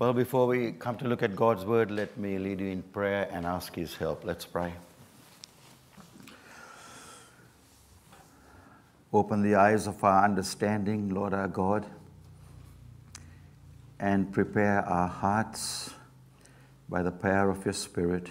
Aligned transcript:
Well, 0.00 0.12
before 0.12 0.46
we 0.46 0.70
come 0.70 0.96
to 0.98 1.08
look 1.08 1.24
at 1.24 1.34
God's 1.34 1.64
word, 1.64 1.90
let 1.90 2.16
me 2.16 2.38
lead 2.38 2.60
you 2.60 2.68
in 2.68 2.82
prayer 2.82 3.28
and 3.32 3.44
ask 3.44 3.74
His 3.74 3.96
help. 3.96 4.24
Let's 4.24 4.44
pray. 4.44 4.72
Open 9.12 9.42
the 9.42 9.56
eyes 9.56 9.88
of 9.88 10.04
our 10.04 10.24
understanding, 10.24 11.08
Lord 11.08 11.34
our 11.34 11.48
God, 11.48 11.84
and 13.98 14.32
prepare 14.32 14.84
our 14.84 15.08
hearts 15.08 15.90
by 16.88 17.02
the 17.02 17.10
power 17.10 17.50
of 17.50 17.64
your 17.64 17.74
Spirit 17.74 18.30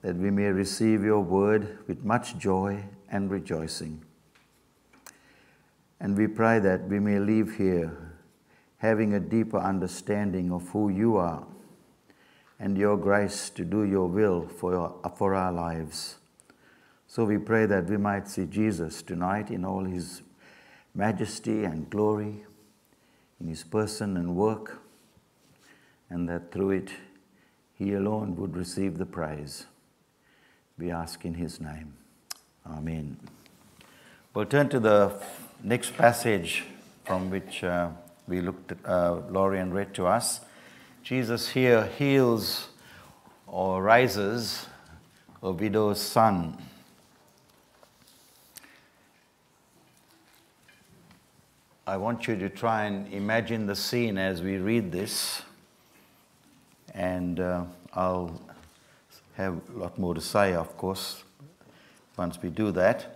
that 0.00 0.16
we 0.16 0.30
may 0.30 0.44
receive 0.44 1.04
your 1.04 1.20
word 1.20 1.76
with 1.86 2.04
much 2.04 2.38
joy 2.38 2.82
and 3.10 3.30
rejoicing. 3.30 4.02
And 6.00 6.16
we 6.16 6.26
pray 6.26 6.58
that 6.60 6.88
we 6.88 7.00
may 7.00 7.18
leave 7.18 7.56
here 7.56 8.05
having 8.86 9.14
a 9.14 9.20
deeper 9.20 9.58
understanding 9.58 10.52
of 10.52 10.68
who 10.68 10.88
you 10.88 11.16
are 11.16 11.44
and 12.58 12.78
your 12.78 12.96
grace 12.96 13.50
to 13.50 13.64
do 13.64 13.82
your 13.82 14.06
will 14.06 14.46
for, 14.46 14.72
your, 14.72 15.12
for 15.16 15.34
our 15.34 15.52
lives. 15.52 16.16
So 17.06 17.24
we 17.24 17.38
pray 17.38 17.66
that 17.66 17.86
we 17.86 17.96
might 17.96 18.28
see 18.28 18.46
Jesus 18.46 19.02
tonight 19.02 19.50
in 19.50 19.64
all 19.64 19.84
his 19.84 20.22
majesty 20.94 21.64
and 21.64 21.90
glory, 21.90 22.44
in 23.40 23.48
his 23.48 23.64
person 23.64 24.16
and 24.16 24.36
work, 24.36 24.80
and 26.08 26.28
that 26.28 26.52
through 26.52 26.70
it 26.70 26.90
he 27.74 27.92
alone 27.92 28.36
would 28.36 28.56
receive 28.56 28.96
the 28.98 29.06
praise. 29.06 29.66
We 30.78 30.90
ask 30.90 31.24
in 31.24 31.34
his 31.34 31.60
name. 31.60 31.94
Amen. 32.66 33.16
We'll 34.32 34.46
turn 34.46 34.68
to 34.70 34.80
the 34.80 35.20
next 35.62 35.96
passage 35.96 36.64
from 37.04 37.30
which 37.30 37.62
uh, 37.64 37.90
we 38.28 38.40
looked 38.40 38.72
at, 38.72 38.78
uh, 38.84 39.20
Lorian 39.30 39.72
read 39.72 39.94
to 39.94 40.06
us. 40.06 40.40
Jesus 41.02 41.48
here 41.50 41.86
heals 41.86 42.68
or 43.46 43.82
raises 43.82 44.66
a 45.42 45.52
widow's 45.52 46.00
son. 46.00 46.58
I 51.86 51.96
want 51.96 52.26
you 52.26 52.36
to 52.36 52.48
try 52.48 52.86
and 52.86 53.12
imagine 53.12 53.66
the 53.66 53.76
scene 53.76 54.18
as 54.18 54.42
we 54.42 54.56
read 54.56 54.90
this, 54.90 55.42
and 56.92 57.38
uh, 57.38 57.64
I'll 57.94 58.40
have 59.34 59.60
a 59.72 59.78
lot 59.78 59.96
more 59.96 60.12
to 60.12 60.20
say, 60.20 60.54
of 60.54 60.76
course, 60.76 61.22
once 62.16 62.42
we 62.42 62.48
do 62.48 62.72
that. 62.72 63.15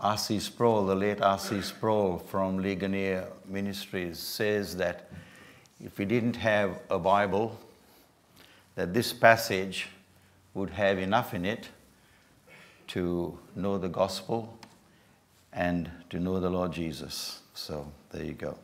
R.C. 0.00 0.40
Sproul, 0.40 0.86
the 0.86 0.94
late 0.94 1.20
R.C. 1.20 1.62
Sproul 1.62 2.18
from 2.18 2.58
Ligonier 2.58 3.28
Ministries, 3.46 4.18
says 4.18 4.76
that 4.76 5.10
if 5.82 5.98
we 5.98 6.04
didn't 6.04 6.36
have 6.36 6.78
a 6.90 6.98
Bible, 6.98 7.58
that 8.74 8.92
this 8.92 9.12
passage 9.12 9.88
would 10.52 10.70
have 10.70 10.98
enough 10.98 11.34
in 11.34 11.44
it 11.44 11.68
to 12.88 13.38
know 13.54 13.78
the 13.78 13.88
gospel 13.88 14.58
and 15.52 15.90
to 16.10 16.18
know 16.18 16.40
the 16.40 16.50
Lord 16.50 16.72
Jesus. 16.72 17.40
So 17.54 17.90
there 18.10 18.24
you 18.24 18.32
go. 18.32 18.58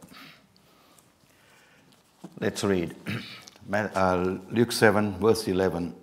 Let's 2.41 2.65
read. 2.65 2.95
Uh, 3.73 4.39
Luke 4.51 4.73
7, 4.73 5.19
verse 5.21 5.47
11. 5.47 5.95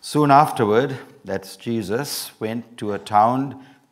Soon 0.00 0.30
afterward, 0.30 0.96
that's 1.26 1.56
Jesus, 1.56 2.30
went 2.40 2.78
to 2.78 2.94
a 2.94 2.98
town 2.98 3.66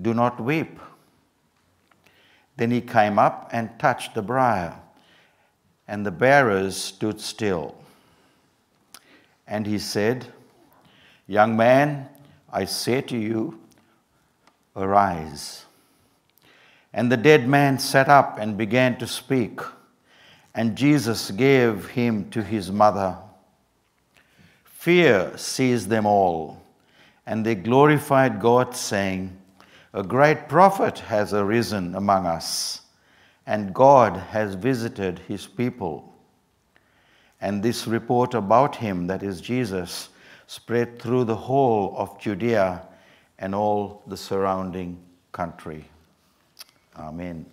Do 0.00 0.14
not 0.14 0.40
weep. 0.40 0.78
Then 2.56 2.70
he 2.70 2.80
came 2.80 3.18
up 3.18 3.50
and 3.52 3.78
touched 3.78 4.14
the 4.14 4.22
briar, 4.22 4.74
and 5.86 6.04
the 6.04 6.10
bearers 6.10 6.76
stood 6.76 7.20
still. 7.20 7.76
And 9.46 9.66
he 9.66 9.78
said, 9.78 10.26
Young 11.26 11.56
man, 11.56 12.08
I 12.52 12.64
say 12.64 13.00
to 13.02 13.16
you, 13.16 13.60
arise. 14.74 15.64
And 16.92 17.12
the 17.12 17.16
dead 17.16 17.48
man 17.48 17.78
sat 17.78 18.08
up 18.08 18.38
and 18.38 18.56
began 18.56 18.98
to 18.98 19.06
speak, 19.06 19.60
and 20.54 20.76
Jesus 20.76 21.30
gave 21.30 21.88
him 21.88 22.30
to 22.30 22.42
his 22.42 22.72
mother. 22.72 23.16
Fear 24.64 25.36
seized 25.36 25.88
them 25.88 26.06
all, 26.06 26.62
and 27.26 27.44
they 27.44 27.54
glorified 27.54 28.40
God, 28.40 28.74
saying, 28.74 29.36
A 29.92 30.02
great 30.02 30.48
prophet 30.48 30.98
has 30.98 31.32
arisen 31.32 31.94
among 31.94 32.26
us, 32.26 32.82
and 33.46 33.74
God 33.74 34.16
has 34.16 34.54
visited 34.54 35.20
his 35.20 35.46
people. 35.46 36.12
And 37.40 37.62
this 37.62 37.86
report 37.86 38.34
about 38.34 38.76
him, 38.76 39.06
that 39.06 39.22
is 39.22 39.40
Jesus, 39.40 40.08
spread 40.46 41.00
through 41.00 41.24
the 41.24 41.36
whole 41.36 41.94
of 41.96 42.20
Judea 42.20 42.86
and 43.38 43.54
all 43.54 44.02
the 44.06 44.16
surrounding 44.16 44.98
country. 45.32 45.84
Amen. 46.96 47.46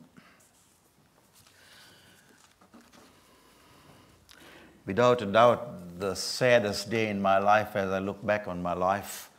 Without 4.85 5.21
a 5.21 5.25
doubt, 5.25 5.99
the 5.99 6.15
saddest 6.15 6.89
day 6.89 7.09
in 7.09 7.21
my 7.21 7.37
life 7.37 7.75
as 7.75 7.91
I 7.91 7.99
look 7.99 8.25
back 8.25 8.47
on 8.47 8.61
my 8.61 8.73
life 8.73 9.29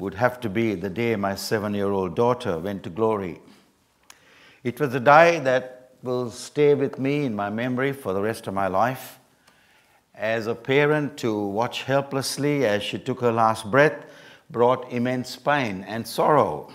would 0.00 0.14
have 0.14 0.40
to 0.40 0.48
be 0.48 0.74
the 0.74 0.90
day 0.90 1.14
my 1.14 1.34
seven 1.34 1.74
year 1.74 1.90
old 1.90 2.16
daughter 2.16 2.58
went 2.58 2.82
to 2.84 2.90
glory. 2.90 3.40
It 4.64 4.80
was 4.80 4.94
a 4.94 5.00
day 5.00 5.38
that 5.40 5.92
will 6.02 6.30
stay 6.30 6.74
with 6.74 6.98
me 6.98 7.24
in 7.24 7.36
my 7.36 7.50
memory 7.50 7.92
for 7.92 8.12
the 8.12 8.22
rest 8.22 8.46
of 8.46 8.54
my 8.54 8.66
life. 8.66 9.18
As 10.14 10.46
a 10.46 10.54
parent, 10.54 11.16
to 11.18 11.38
watch 11.38 11.82
helplessly 11.82 12.64
as 12.66 12.82
she 12.82 12.98
took 12.98 13.20
her 13.20 13.32
last 13.32 13.70
breath 13.70 14.04
brought 14.50 14.90
immense 14.92 15.36
pain 15.36 15.84
and 15.86 16.06
sorrow. 16.06 16.70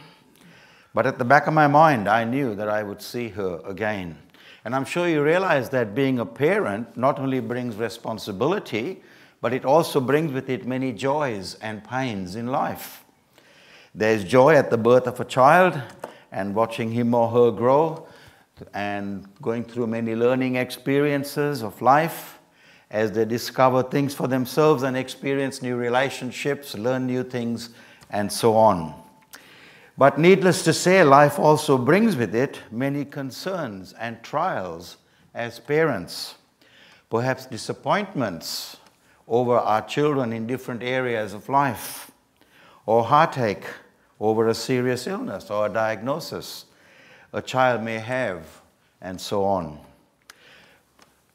But 0.94 1.06
at 1.06 1.18
the 1.20 1.26
back 1.26 1.46
of 1.48 1.54
my 1.54 1.68
mind, 1.68 2.08
I 2.08 2.24
knew 2.24 2.56
that 2.56 2.70
I 2.70 2.84
would 2.84 3.02
see 3.02 3.30
her 3.30 3.62
again. 3.66 4.18
And 4.64 4.76
I'm 4.76 4.86
sure 4.86 5.08
you 5.08 5.22
realize 5.22 5.70
that 5.70 5.94
being 5.94 6.20
a 6.20 6.26
parent 6.26 6.98
not 6.98 7.20
only 7.20 7.40
brings 7.40 7.76
responsibility, 7.76 9.04
but 9.42 9.54
it 9.54 9.66
also 9.66 10.00
brings 10.00 10.32
with 10.32 10.50
it 10.50 10.66
many 10.66 10.92
joys 10.92 11.56
and 11.56 11.84
pains 11.84 12.36
in 12.36 12.48
life. 12.48 13.05
There's 13.98 14.26
joy 14.26 14.56
at 14.56 14.70
the 14.72 14.78
birth 14.78 15.08
of 15.08 15.22
a 15.22 15.24
child 15.24 15.82
and 16.30 16.54
watching 16.54 16.92
him 16.92 17.14
or 17.14 17.30
her 17.30 17.50
grow 17.50 18.06
and 18.74 19.26
going 19.42 19.64
through 19.64 19.88
many 19.88 20.16
learning 20.16 20.58
experiences 20.58 21.64
of 21.64 21.82
life 21.82 22.40
as 22.92 23.14
they 23.14 23.24
discover 23.24 23.84
things 23.84 24.14
for 24.14 24.28
themselves 24.28 24.84
and 24.84 24.98
experience 24.98 25.62
new 25.62 25.78
relationships, 25.78 26.78
learn 26.78 27.06
new 27.06 27.24
things, 27.24 27.70
and 28.10 28.30
so 28.30 28.58
on. 28.58 28.94
But 29.98 30.18
needless 30.18 30.62
to 30.64 30.74
say, 30.74 31.02
life 31.06 31.40
also 31.40 31.78
brings 31.78 32.18
with 32.18 32.36
it 32.36 32.60
many 32.70 33.06
concerns 33.06 33.94
and 33.94 34.22
trials 34.22 34.98
as 35.34 35.58
parents, 35.62 36.36
perhaps 37.10 37.46
disappointments 37.46 38.76
over 39.26 39.58
our 39.58 39.84
children 39.84 40.34
in 40.34 40.48
different 40.48 40.84
areas 40.84 41.34
of 41.34 41.48
life, 41.48 42.12
or 42.86 43.06
heartache 43.06 43.64
over 44.20 44.48
a 44.48 44.54
serious 44.54 45.08
illness 45.08 45.50
or 45.50 45.66
a 45.66 45.70
diagnosis 45.70 46.66
a 47.34 47.42
child 47.42 47.84
may 47.84 48.00
have, 48.00 48.62
and 49.02 49.20
so 49.20 49.44
on. 49.44 49.78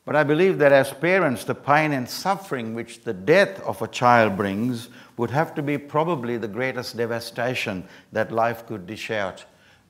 But 0.07 0.17
I 0.17 0.25
believe 0.25 0.59
that 0.59 0.73
as 0.73 0.91
parents, 0.93 1.45
the 1.45 1.55
pain 1.55 1.93
and 1.93 2.09
suffering 2.09 2.75
which 2.75 3.03
the 3.03 3.13
death 3.13 3.61
of 3.61 3.83
a 3.83 3.87
child 3.87 4.37
brings 4.37 4.89
would 5.19 5.31
have 5.31 5.55
to 5.57 5.63
be 5.63 5.77
probably 5.77 6.39
the 6.39 6.49
greatest 6.49 6.97
devastation 6.97 7.85
that 8.13 8.33
life 8.33 8.67
could 8.67 8.87
dish 8.87 9.11
out 9.11 9.45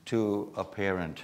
to 0.05 0.51
a 0.57 0.65
parent. 0.65 1.23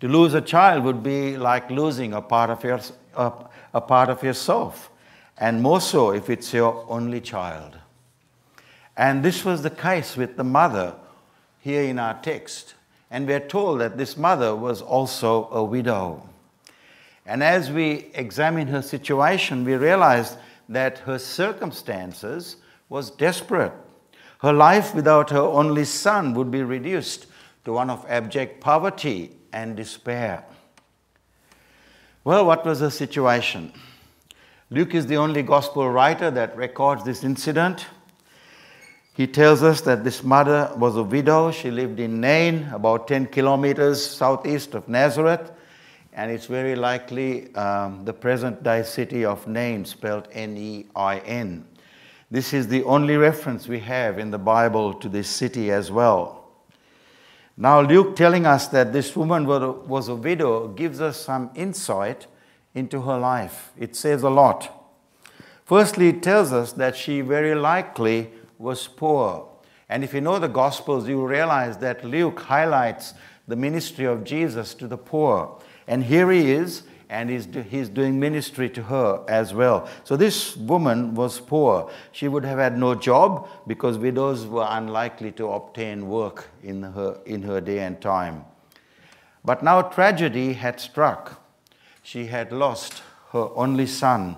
To 0.00 0.08
lose 0.08 0.32
a 0.32 0.40
child 0.40 0.82
would 0.84 1.02
be 1.02 1.36
like 1.36 1.70
losing 1.70 2.14
a 2.14 2.22
part 2.22 2.48
of, 2.48 2.64
your, 2.64 2.80
a, 3.14 3.32
a 3.74 3.80
part 3.82 4.08
of 4.08 4.22
yourself, 4.22 4.90
and 5.36 5.62
more 5.62 5.80
so 5.80 6.12
if 6.12 6.30
it's 6.30 6.54
your 6.54 6.86
only 6.88 7.20
child. 7.20 7.76
And 9.00 9.22
this 9.22 9.46
was 9.46 9.62
the 9.62 9.70
case 9.70 10.14
with 10.14 10.36
the 10.36 10.44
mother 10.44 10.94
here 11.58 11.84
in 11.84 11.98
our 11.98 12.20
text. 12.20 12.74
And 13.10 13.26
we're 13.26 13.40
told 13.40 13.80
that 13.80 13.96
this 13.96 14.18
mother 14.18 14.54
was 14.54 14.82
also 14.82 15.48
a 15.52 15.64
widow. 15.64 16.28
And 17.24 17.42
as 17.42 17.72
we 17.72 18.10
examine 18.12 18.68
her 18.68 18.82
situation, 18.82 19.64
we 19.64 19.76
realize 19.76 20.36
that 20.68 20.98
her 20.98 21.18
circumstances 21.18 22.56
was 22.90 23.10
desperate. 23.10 23.72
Her 24.42 24.52
life 24.52 24.94
without 24.94 25.30
her 25.30 25.38
only 25.38 25.86
son 25.86 26.34
would 26.34 26.50
be 26.50 26.62
reduced 26.62 27.24
to 27.64 27.72
one 27.72 27.88
of 27.88 28.04
abject 28.06 28.60
poverty 28.60 29.30
and 29.50 29.78
despair. 29.78 30.44
Well, 32.22 32.44
what 32.44 32.66
was 32.66 32.80
her 32.80 32.90
situation? 32.90 33.72
Luke 34.68 34.94
is 34.94 35.06
the 35.06 35.16
only 35.16 35.42
gospel 35.42 35.88
writer 35.88 36.30
that 36.32 36.54
records 36.54 37.02
this 37.02 37.24
incident. 37.24 37.86
He 39.20 39.26
tells 39.26 39.62
us 39.62 39.82
that 39.82 40.02
this 40.02 40.24
mother 40.24 40.72
was 40.78 40.96
a 40.96 41.02
widow. 41.02 41.50
She 41.50 41.70
lived 41.70 42.00
in 42.00 42.22
Nain, 42.22 42.66
about 42.72 43.06
10 43.06 43.26
kilometers 43.26 44.02
southeast 44.02 44.72
of 44.74 44.88
Nazareth, 44.88 45.52
and 46.14 46.30
it's 46.30 46.46
very 46.46 46.74
likely 46.74 47.54
um, 47.54 48.02
the 48.06 48.14
present 48.14 48.62
day 48.62 48.82
city 48.82 49.26
of 49.26 49.46
Nain, 49.46 49.84
spelled 49.84 50.26
N 50.32 50.56
E 50.56 50.86
I 50.96 51.18
N. 51.18 51.66
This 52.30 52.54
is 52.54 52.68
the 52.68 52.82
only 52.84 53.18
reference 53.18 53.68
we 53.68 53.80
have 53.80 54.18
in 54.18 54.30
the 54.30 54.38
Bible 54.38 54.94
to 54.94 55.06
this 55.06 55.28
city 55.28 55.70
as 55.70 55.90
well. 55.90 56.48
Now, 57.58 57.82
Luke 57.82 58.16
telling 58.16 58.46
us 58.46 58.68
that 58.68 58.94
this 58.94 59.14
woman 59.14 59.44
was 59.44 60.08
a 60.08 60.14
widow 60.14 60.68
gives 60.68 61.02
us 61.02 61.20
some 61.20 61.50
insight 61.54 62.26
into 62.74 63.02
her 63.02 63.18
life. 63.18 63.72
It 63.76 63.96
says 63.96 64.22
a 64.22 64.30
lot. 64.30 64.74
Firstly, 65.66 66.08
it 66.08 66.22
tells 66.22 66.54
us 66.54 66.72
that 66.72 66.96
she 66.96 67.20
very 67.20 67.54
likely 67.54 68.30
was 68.60 68.86
poor. 68.86 69.48
And 69.88 70.04
if 70.04 70.14
you 70.14 70.20
know 70.20 70.38
the 70.38 70.48
Gospels, 70.48 71.08
you 71.08 71.26
realize 71.26 71.78
that 71.78 72.04
Luke 72.04 72.38
highlights 72.40 73.14
the 73.48 73.56
ministry 73.56 74.04
of 74.04 74.22
Jesus 74.22 74.74
to 74.74 74.86
the 74.86 74.98
poor. 74.98 75.58
And 75.88 76.04
here 76.04 76.30
he 76.30 76.52
is, 76.52 76.84
and 77.08 77.28
he's, 77.28 77.48
he's 77.68 77.88
doing 77.88 78.20
ministry 78.20 78.68
to 78.70 78.82
her 78.84 79.24
as 79.28 79.52
well. 79.52 79.88
So 80.04 80.16
this 80.16 80.56
woman 80.56 81.14
was 81.14 81.40
poor. 81.40 81.90
She 82.12 82.28
would 82.28 82.44
have 82.44 82.58
had 82.58 82.78
no 82.78 82.94
job 82.94 83.48
because 83.66 83.98
widows 83.98 84.46
were 84.46 84.66
unlikely 84.68 85.32
to 85.32 85.48
obtain 85.50 86.08
work 86.08 86.48
in 86.62 86.82
her, 86.82 87.18
in 87.26 87.42
her 87.42 87.60
day 87.60 87.80
and 87.80 88.00
time. 88.00 88.44
But 89.44 89.64
now 89.64 89.82
tragedy 89.82 90.52
had 90.52 90.78
struck. 90.78 91.42
She 92.02 92.26
had 92.26 92.52
lost 92.52 93.02
her 93.32 93.48
only 93.54 93.86
son, 93.86 94.36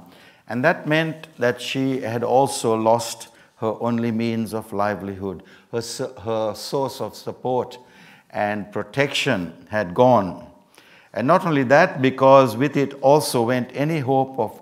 and 0.49 0.65
that 0.65 0.87
meant 0.87 1.29
that 1.39 1.61
she 1.61 2.01
had 2.01 2.23
also 2.23 2.75
lost 2.75 3.29
her 3.63 3.77
only 3.81 4.11
means 4.11 4.53
of 4.53 4.73
livelihood. 4.73 5.43
Her, 5.71 5.81
her 6.25 6.55
source 6.55 7.01
of 7.01 7.15
support 7.15 7.79
and 8.31 8.71
protection 8.73 9.67
had 9.71 9.95
gone. 9.95 10.47
And 11.15 11.27
not 11.27 11.47
only 11.47 11.63
that, 11.65 12.03
because 12.03 12.57
with 12.57 12.77
it 12.77 12.95
also 12.95 13.43
went 13.43 13.71
any 13.73 14.01
hope 14.01 14.39
of 14.39 14.61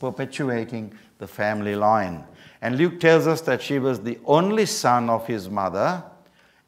perpetuating 0.00 0.94
the 1.18 1.26
family 1.26 1.74
line. 1.74 2.24
And 2.60 2.78
Luke 2.78 3.00
tells 3.00 3.26
us 3.26 3.40
that 3.42 3.60
she 3.60 3.80
was 3.80 4.00
the 4.00 4.18
only 4.24 4.66
son 4.66 5.10
of 5.10 5.26
his 5.26 5.50
mother, 5.50 6.04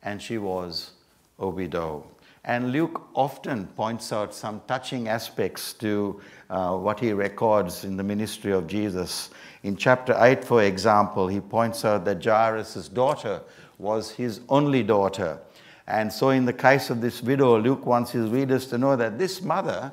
and 0.03 0.21
she 0.21 0.39
was 0.39 0.91
a 1.39 1.49
widow. 1.49 2.05
And 2.47 2.73
Luke 2.73 3.09
often 3.15 3.67
points 3.69 4.13
out 4.13 4.35
some 4.35 4.61
touching 4.67 5.09
aspects 5.09 5.73
to 5.75 6.21
uh, 6.51 6.77
what 6.77 7.01
he 7.01 7.13
records 7.13 7.85
in 7.85 7.97
the 7.97 8.03
ministry 8.03 8.53
of 8.53 8.67
Jesus. 8.67 9.31
In 9.63 9.77
chapter 9.77 10.15
8, 10.19 10.45
for 10.45 10.63
example, 10.63 11.27
he 11.27 11.41
points 11.41 11.87
out 11.87 12.05
that 12.05 12.23
Jairus' 12.23 12.89
daughter 12.89 13.41
was 13.79 14.11
his 14.11 14.43
only 14.51 14.83
daughter. 14.83 15.39
And 15.87 16.13
so, 16.13 16.31
in 16.31 16.45
the 16.45 16.53
case 16.53 16.91
of 16.91 17.01
this 17.01 17.23
widow, 17.23 17.59
Luke 17.59 17.87
wants 17.87 18.11
his 18.11 18.29
readers 18.29 18.67
to 18.69 18.79
know 18.79 18.95
that 18.97 19.19
this 19.19 19.41
mother 19.41 19.93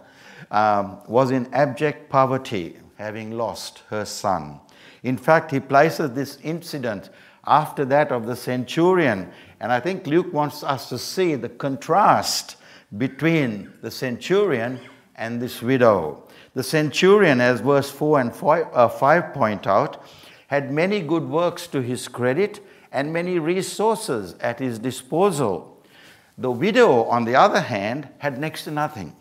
um, 0.49 0.99
was 1.07 1.31
in 1.31 1.53
abject 1.53 2.09
poverty, 2.09 2.77
having 2.97 3.31
lost 3.31 3.83
her 3.89 4.03
son. 4.03 4.59
In 5.03 5.17
fact, 5.17 5.51
he 5.51 5.59
places 5.59 6.11
this 6.11 6.37
incident 6.43 7.09
after 7.45 7.85
that 7.85 8.11
of 8.11 8.25
the 8.25 8.35
centurion. 8.35 9.31
And 9.61 9.71
I 9.71 9.79
think 9.79 10.07
Luke 10.07 10.33
wants 10.33 10.63
us 10.63 10.89
to 10.89 10.97
see 10.97 11.35
the 11.35 11.47
contrast 11.47 12.57
between 12.97 13.71
the 13.81 13.91
centurion 13.91 14.79
and 15.15 15.39
this 15.39 15.61
widow. 15.61 16.23
The 16.55 16.63
centurion, 16.63 17.39
as 17.39 17.61
verse 17.61 17.91
4 17.91 18.21
and 18.21 18.35
5, 18.35 18.65
uh, 18.73 18.87
5 18.89 19.33
point 19.35 19.67
out, 19.67 20.03
had 20.47 20.73
many 20.73 20.99
good 20.99 21.29
works 21.29 21.67
to 21.67 21.81
his 21.81 22.07
credit 22.07 22.59
and 22.91 23.13
many 23.13 23.37
resources 23.37 24.33
at 24.39 24.57
his 24.57 24.79
disposal. 24.79 25.79
The 26.39 26.51
widow, 26.51 27.03
on 27.03 27.25
the 27.25 27.35
other 27.35 27.61
hand, 27.61 28.09
had 28.17 28.39
next 28.39 28.63
to 28.63 28.71
nothing. 28.71 29.15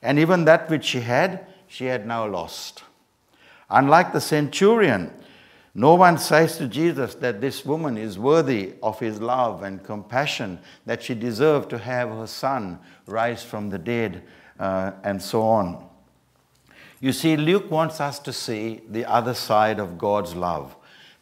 And 0.00 0.20
even 0.20 0.44
that 0.44 0.70
which 0.70 0.84
she 0.84 1.00
had, 1.00 1.48
she 1.66 1.86
had 1.86 2.06
now 2.06 2.28
lost. 2.28 2.84
Unlike 3.68 4.12
the 4.12 4.20
centurion, 4.20 5.12
no 5.74 5.96
one 5.96 6.18
says 6.18 6.56
to 6.58 6.68
Jesus 6.68 7.16
that 7.16 7.40
this 7.40 7.64
woman 7.64 7.98
is 7.98 8.16
worthy 8.16 8.74
of 8.80 9.00
his 9.00 9.20
love 9.20 9.64
and 9.64 9.82
compassion, 9.82 10.60
that 10.86 11.02
she 11.02 11.14
deserved 11.14 11.70
to 11.70 11.78
have 11.78 12.10
her 12.10 12.28
son 12.28 12.78
rise 13.06 13.42
from 13.42 13.70
the 13.70 13.78
dead, 13.78 14.22
uh, 14.60 14.92
and 15.02 15.20
so 15.20 15.42
on. 15.42 15.88
You 17.00 17.12
see, 17.12 17.36
Luke 17.36 17.70
wants 17.72 18.00
us 18.00 18.20
to 18.20 18.32
see 18.32 18.82
the 18.88 19.04
other 19.04 19.34
side 19.34 19.80
of 19.80 19.98
God's 19.98 20.36
love. 20.36 20.76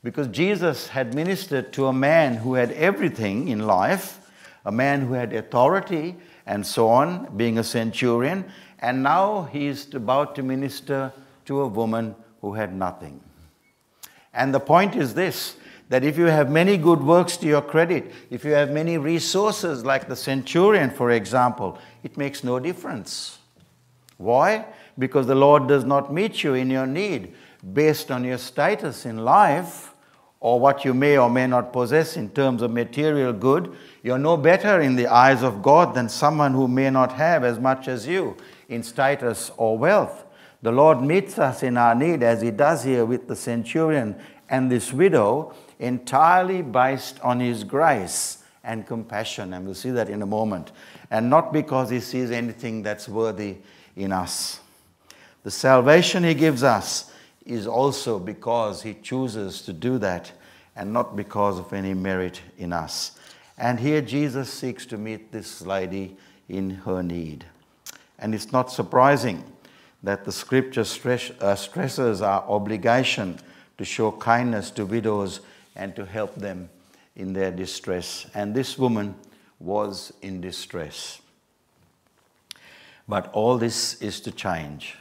Because 0.05 0.29
Jesus 0.29 0.89
had 0.89 1.15
ministered 1.15 1.73
to 1.73 1.87
a 1.87 1.93
man 1.93 2.37
who 2.37 2.55
had 2.55 2.73
everything 2.73 3.49
in 3.49 3.67
life, 3.67 4.21
a 4.67 4.73
man 4.73 5.01
who 5.01 5.15
had 5.15 5.33
authority 5.33 6.17
and 6.45 6.67
so 6.67 6.89
on, 6.89 7.37
being 7.37 7.57
a 7.57 7.65
centurion, 7.65 8.45
and 8.81 9.03
now 9.03 9.45
he 9.45 9.67
is 9.67 9.95
about 9.95 10.35
to 10.35 10.43
minister 10.43 11.13
to 11.47 11.61
a 11.61 11.67
woman 11.67 12.15
who 12.41 12.53
had 12.53 12.75
nothing. 12.75 13.21
And 14.35 14.55
the 14.55 14.61
point 14.61 14.97
is 14.97 15.15
this 15.15 15.57
that 15.89 16.05
if 16.05 16.17
you 16.17 16.25
have 16.25 16.51
many 16.51 16.79
good 16.79 17.03
works 17.03 17.37
to 17.37 17.47
your 17.47 17.61
credit, 17.61 18.11
if 18.31 18.47
you 18.47 18.53
have 18.53 18.71
many 18.71 18.97
resources 18.97 19.85
like 19.85 20.09
the 20.09 20.17
centurion, 20.17 20.89
for 20.89 21.11
example, 21.11 21.79
it 22.03 22.17
makes 22.17 22.43
no 22.43 22.59
difference. 22.59 23.39
Why? 24.17 24.65
Because 24.99 25.27
the 25.27 25.35
Lord 25.35 25.69
does 25.69 25.85
not 25.85 26.11
meet 26.11 26.43
you 26.43 26.55
in 26.55 26.71
your 26.71 26.87
need 26.87 27.35
based 27.75 28.11
on 28.11 28.25
your 28.25 28.39
status 28.39 29.05
in 29.05 29.19
life 29.19 29.95
or 30.41 30.59
what 30.59 30.85
you 30.85 30.95
may 30.95 31.19
or 31.19 31.31
may 31.31 31.47
not 31.47 31.73
possess 31.73 32.17
in 32.17 32.29
terms 32.31 32.63
of 32.63 32.71
material 32.71 33.33
good, 33.33 33.77
you're 34.03 34.19
no 34.19 34.37
better 34.37 34.81
in 34.81 34.97
the 34.97 35.07
eyes 35.07 35.43
of 35.43 35.63
God 35.63 35.95
than 35.95 36.09
someone 36.09 36.53
who 36.53 36.67
may 36.67 36.91
not 36.91 37.13
have 37.13 37.45
as 37.45 37.61
much 37.61 37.87
as 37.87 38.09
you 38.09 38.37
in 38.69 38.83
status 38.83 39.53
or 39.57 39.79
wealth. 39.79 40.25
The 40.63 40.73
Lord 40.73 41.01
meets 41.01 41.39
us 41.39 41.63
in 41.63 41.77
our 41.77 41.95
need, 41.95 42.23
as 42.23 42.41
He 42.41 42.51
does 42.51 42.85
here 42.85 43.05
with 43.05 43.29
the 43.29 43.37
centurion 43.37 44.17
and 44.53 44.71
this 44.71 44.93
widow, 44.93 45.55
entirely 45.81 46.61
based 46.61 47.19
on 47.21 47.41
His 47.41 47.65
grace 47.65 48.45
and 48.63 48.87
compassion. 48.87 49.55
And 49.55 49.65
we'll 49.65 49.75
see 49.75 49.91
that 49.91 50.11
in 50.11 50.21
a 50.21 50.27
moment. 50.27 50.71
And 51.11 51.31
not 51.31 51.55
because 51.55 51.89
He 51.89 52.01
sees 52.01 52.31
anything 52.31 52.83
that's 52.83 53.09
worthy 53.09 53.57
in 53.97 54.13
us. 54.13 54.61
The 55.43 55.51
salvation 55.51 56.23
He 56.23 56.35
gives 56.35 56.63
us 56.63 57.11
is 57.47 57.67
also 57.67 58.19
because 58.19 58.83
He 58.83 58.95
chooses 58.95 59.63
to 59.63 59.73
do 59.73 59.97
that 59.99 60.31
and 60.77 60.93
not 60.93 61.17
because 61.17 61.59
of 61.59 61.73
any 61.73 61.95
merit 61.95 62.43
in 62.59 62.75
us. 62.75 63.19
And 63.57 63.81
here 63.81 64.03
Jesus 64.03 64.53
seeks 64.53 64.85
to 64.87 64.99
meet 64.99 65.33
this 65.33 65.63
lady 65.63 66.17
in 66.49 66.71
her 66.71 67.03
need. 67.03 67.47
And 68.19 68.35
it's 68.35 68.53
not 68.53 68.71
surprising 68.71 69.45
that 70.03 70.25
the 70.25 70.33
scripture 70.33 70.85
stress, 70.85 71.31
uh, 71.41 71.55
stresses 71.55 72.21
our 72.21 72.43
obligation 72.43 73.39
to 73.79 73.85
show 73.85 74.13
kindness 74.13 74.71
to 74.73 74.87
widows 74.87 75.41
and 75.75 75.95
to 75.97 76.05
help 76.05 76.35
them 76.35 76.69
in 77.17 77.33
their 77.33 77.51
distress. 77.51 78.27
And 78.35 78.55
this 78.55 78.79
woman 78.79 79.15
was 79.59 80.13
in 80.23 80.41
distress. 80.41 81.21
But 83.09 83.31
all 83.33 83.59
this 83.59 84.01
is 84.01 84.21
to 84.21 84.33
change. 84.33 84.97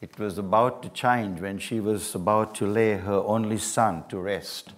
It 0.00 0.18
was 0.18 0.38
about 0.38 0.82
to 0.82 0.88
change 0.90 1.40
when 1.40 1.58
she 1.58 1.80
was 1.80 2.14
about 2.14 2.54
to 2.56 2.66
lay 2.66 2.96
her 2.96 3.22
only 3.24 3.58
son 3.58 4.04
to 4.08 4.18
rest 4.18 4.72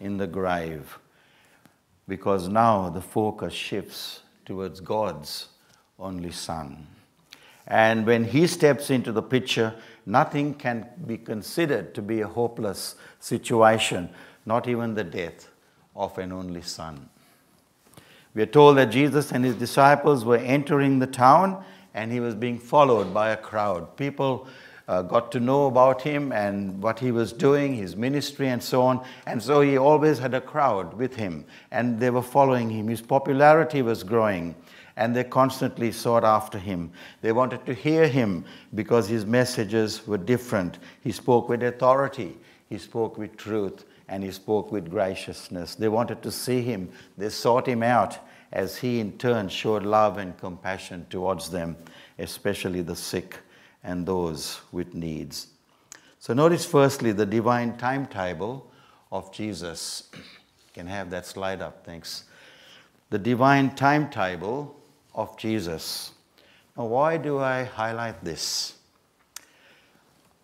in 0.00 0.18
the 0.18 0.26
grave 0.26 0.98
because 2.08 2.48
now 2.48 2.88
the 2.90 3.00
focus 3.00 3.52
shifts 3.52 4.20
towards 4.44 4.80
God's 4.80 5.48
only 5.98 6.30
son. 6.30 6.86
And 7.66 8.06
when 8.06 8.24
he 8.24 8.46
steps 8.46 8.90
into 8.90 9.10
the 9.10 9.22
picture, 9.22 9.74
nothing 10.06 10.54
can 10.54 10.88
be 11.06 11.18
considered 11.18 11.94
to 11.94 12.00
be 12.00 12.20
a 12.20 12.28
hopeless 12.28 12.94
situation, 13.20 14.08
not 14.46 14.68
even 14.68 14.94
the 14.94 15.04
death 15.04 15.50
of 15.94 16.16
an 16.18 16.32
only 16.32 16.62
son. 16.62 17.10
We 18.34 18.42
are 18.42 18.46
told 18.46 18.76
that 18.76 18.86
Jesus 18.86 19.32
and 19.32 19.44
his 19.44 19.56
disciples 19.56 20.24
were 20.24 20.36
entering 20.36 20.98
the 20.98 21.06
town 21.06 21.64
and 21.94 22.12
he 22.12 22.20
was 22.20 22.34
being 22.34 22.58
followed 22.58 23.12
by 23.12 23.30
a 23.30 23.36
crowd. 23.36 23.96
People 23.96 24.46
uh, 24.88 25.02
got 25.02 25.32
to 25.32 25.40
know 25.40 25.66
about 25.66 26.02
him 26.02 26.32
and 26.32 26.80
what 26.82 26.98
he 26.98 27.10
was 27.10 27.32
doing, 27.32 27.74
his 27.74 27.96
ministry, 27.96 28.48
and 28.48 28.62
so 28.62 28.82
on. 28.82 29.04
And 29.26 29.42
so 29.42 29.60
he 29.60 29.78
always 29.78 30.18
had 30.18 30.34
a 30.34 30.40
crowd 30.40 30.94
with 30.94 31.16
him, 31.16 31.44
and 31.70 31.98
they 31.98 32.10
were 32.10 32.22
following 32.22 32.70
him. 32.70 32.88
His 32.88 33.00
popularity 33.00 33.82
was 33.82 34.04
growing. 34.04 34.54
And 34.96 35.14
they 35.14 35.24
constantly 35.24 35.92
sought 35.92 36.24
after 36.24 36.58
him. 36.58 36.90
They 37.20 37.32
wanted 37.32 37.66
to 37.66 37.74
hear 37.74 38.08
him 38.08 38.44
because 38.74 39.08
his 39.08 39.26
messages 39.26 40.06
were 40.06 40.18
different. 40.18 40.78
He 41.02 41.12
spoke 41.12 41.48
with 41.48 41.62
authority, 41.62 42.36
he 42.68 42.78
spoke 42.78 43.18
with 43.18 43.36
truth, 43.36 43.84
and 44.08 44.24
he 44.24 44.30
spoke 44.30 44.72
with 44.72 44.90
graciousness. 44.90 45.74
They 45.74 45.88
wanted 45.88 46.22
to 46.22 46.32
see 46.32 46.62
him, 46.62 46.90
they 47.18 47.28
sought 47.28 47.66
him 47.66 47.82
out 47.82 48.18
as 48.52 48.76
he 48.76 49.00
in 49.00 49.18
turn 49.18 49.48
showed 49.48 49.82
love 49.82 50.18
and 50.18 50.36
compassion 50.38 51.06
towards 51.10 51.50
them, 51.50 51.76
especially 52.18 52.80
the 52.80 52.96
sick 52.96 53.38
and 53.84 54.06
those 54.06 54.60
with 54.72 54.94
needs. 54.94 55.48
So, 56.18 56.32
notice 56.32 56.64
firstly 56.64 57.12
the 57.12 57.26
divine 57.26 57.76
timetable 57.76 58.70
of 59.12 59.32
Jesus. 59.32 60.10
Can 60.74 60.86
have 60.86 61.10
that 61.10 61.24
slide 61.24 61.62
up, 61.62 61.86
thanks. 61.86 62.24
The 63.10 63.18
divine 63.18 63.74
timetable 63.74 64.75
of 65.16 65.36
Jesus. 65.36 66.12
Now, 66.76 66.84
why 66.84 67.16
do 67.16 67.38
I 67.38 67.64
highlight 67.64 68.22
this? 68.22 68.74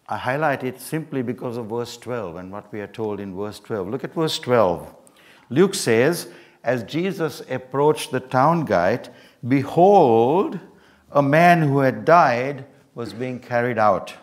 I 0.08 0.16
highlight 0.16 0.64
it 0.64 0.80
simply 0.80 1.22
because 1.22 1.56
of 1.56 1.66
verse 1.66 1.96
12 1.96 2.36
and 2.36 2.50
what 2.50 2.72
we 2.72 2.80
are 2.80 2.86
told 2.86 3.20
in 3.20 3.36
verse 3.36 3.60
12. 3.60 3.88
Look 3.88 4.02
at 4.02 4.14
verse 4.14 4.38
12. 4.38 4.94
Luke 5.50 5.74
says, 5.74 6.28
As 6.64 6.82
Jesus 6.84 7.42
approached 7.48 8.10
the 8.10 8.20
town 8.20 8.64
gate, 8.64 9.10
behold, 9.46 10.58
a 11.12 11.22
man 11.22 11.62
who 11.62 11.78
had 11.80 12.04
died 12.04 12.64
was 12.94 13.12
being 13.12 13.38
carried 13.38 13.78
out. 13.78 14.14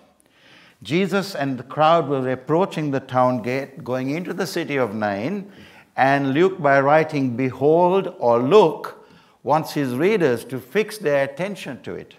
Jesus 0.81 1.35
and 1.35 1.57
the 1.57 1.63
crowd 1.63 2.07
were 2.07 2.29
approaching 2.31 2.91
the 2.91 2.99
town 2.99 3.41
gate, 3.41 3.83
going 3.83 4.11
into 4.11 4.33
the 4.33 4.47
city 4.47 4.77
of 4.77 4.95
Nain, 4.95 5.51
and 5.95 6.33
Luke, 6.33 6.61
by 6.61 6.79
writing 6.79 7.35
behold 7.35 8.15
or 8.19 8.39
look, 8.39 8.98
wants 9.43 9.74
his 9.74 9.96
readers 9.96 10.43
to 10.46 10.60
fix 10.60 10.98
their 10.98 11.24
attention 11.24 11.81
to 11.84 11.93
it. 11.96 12.15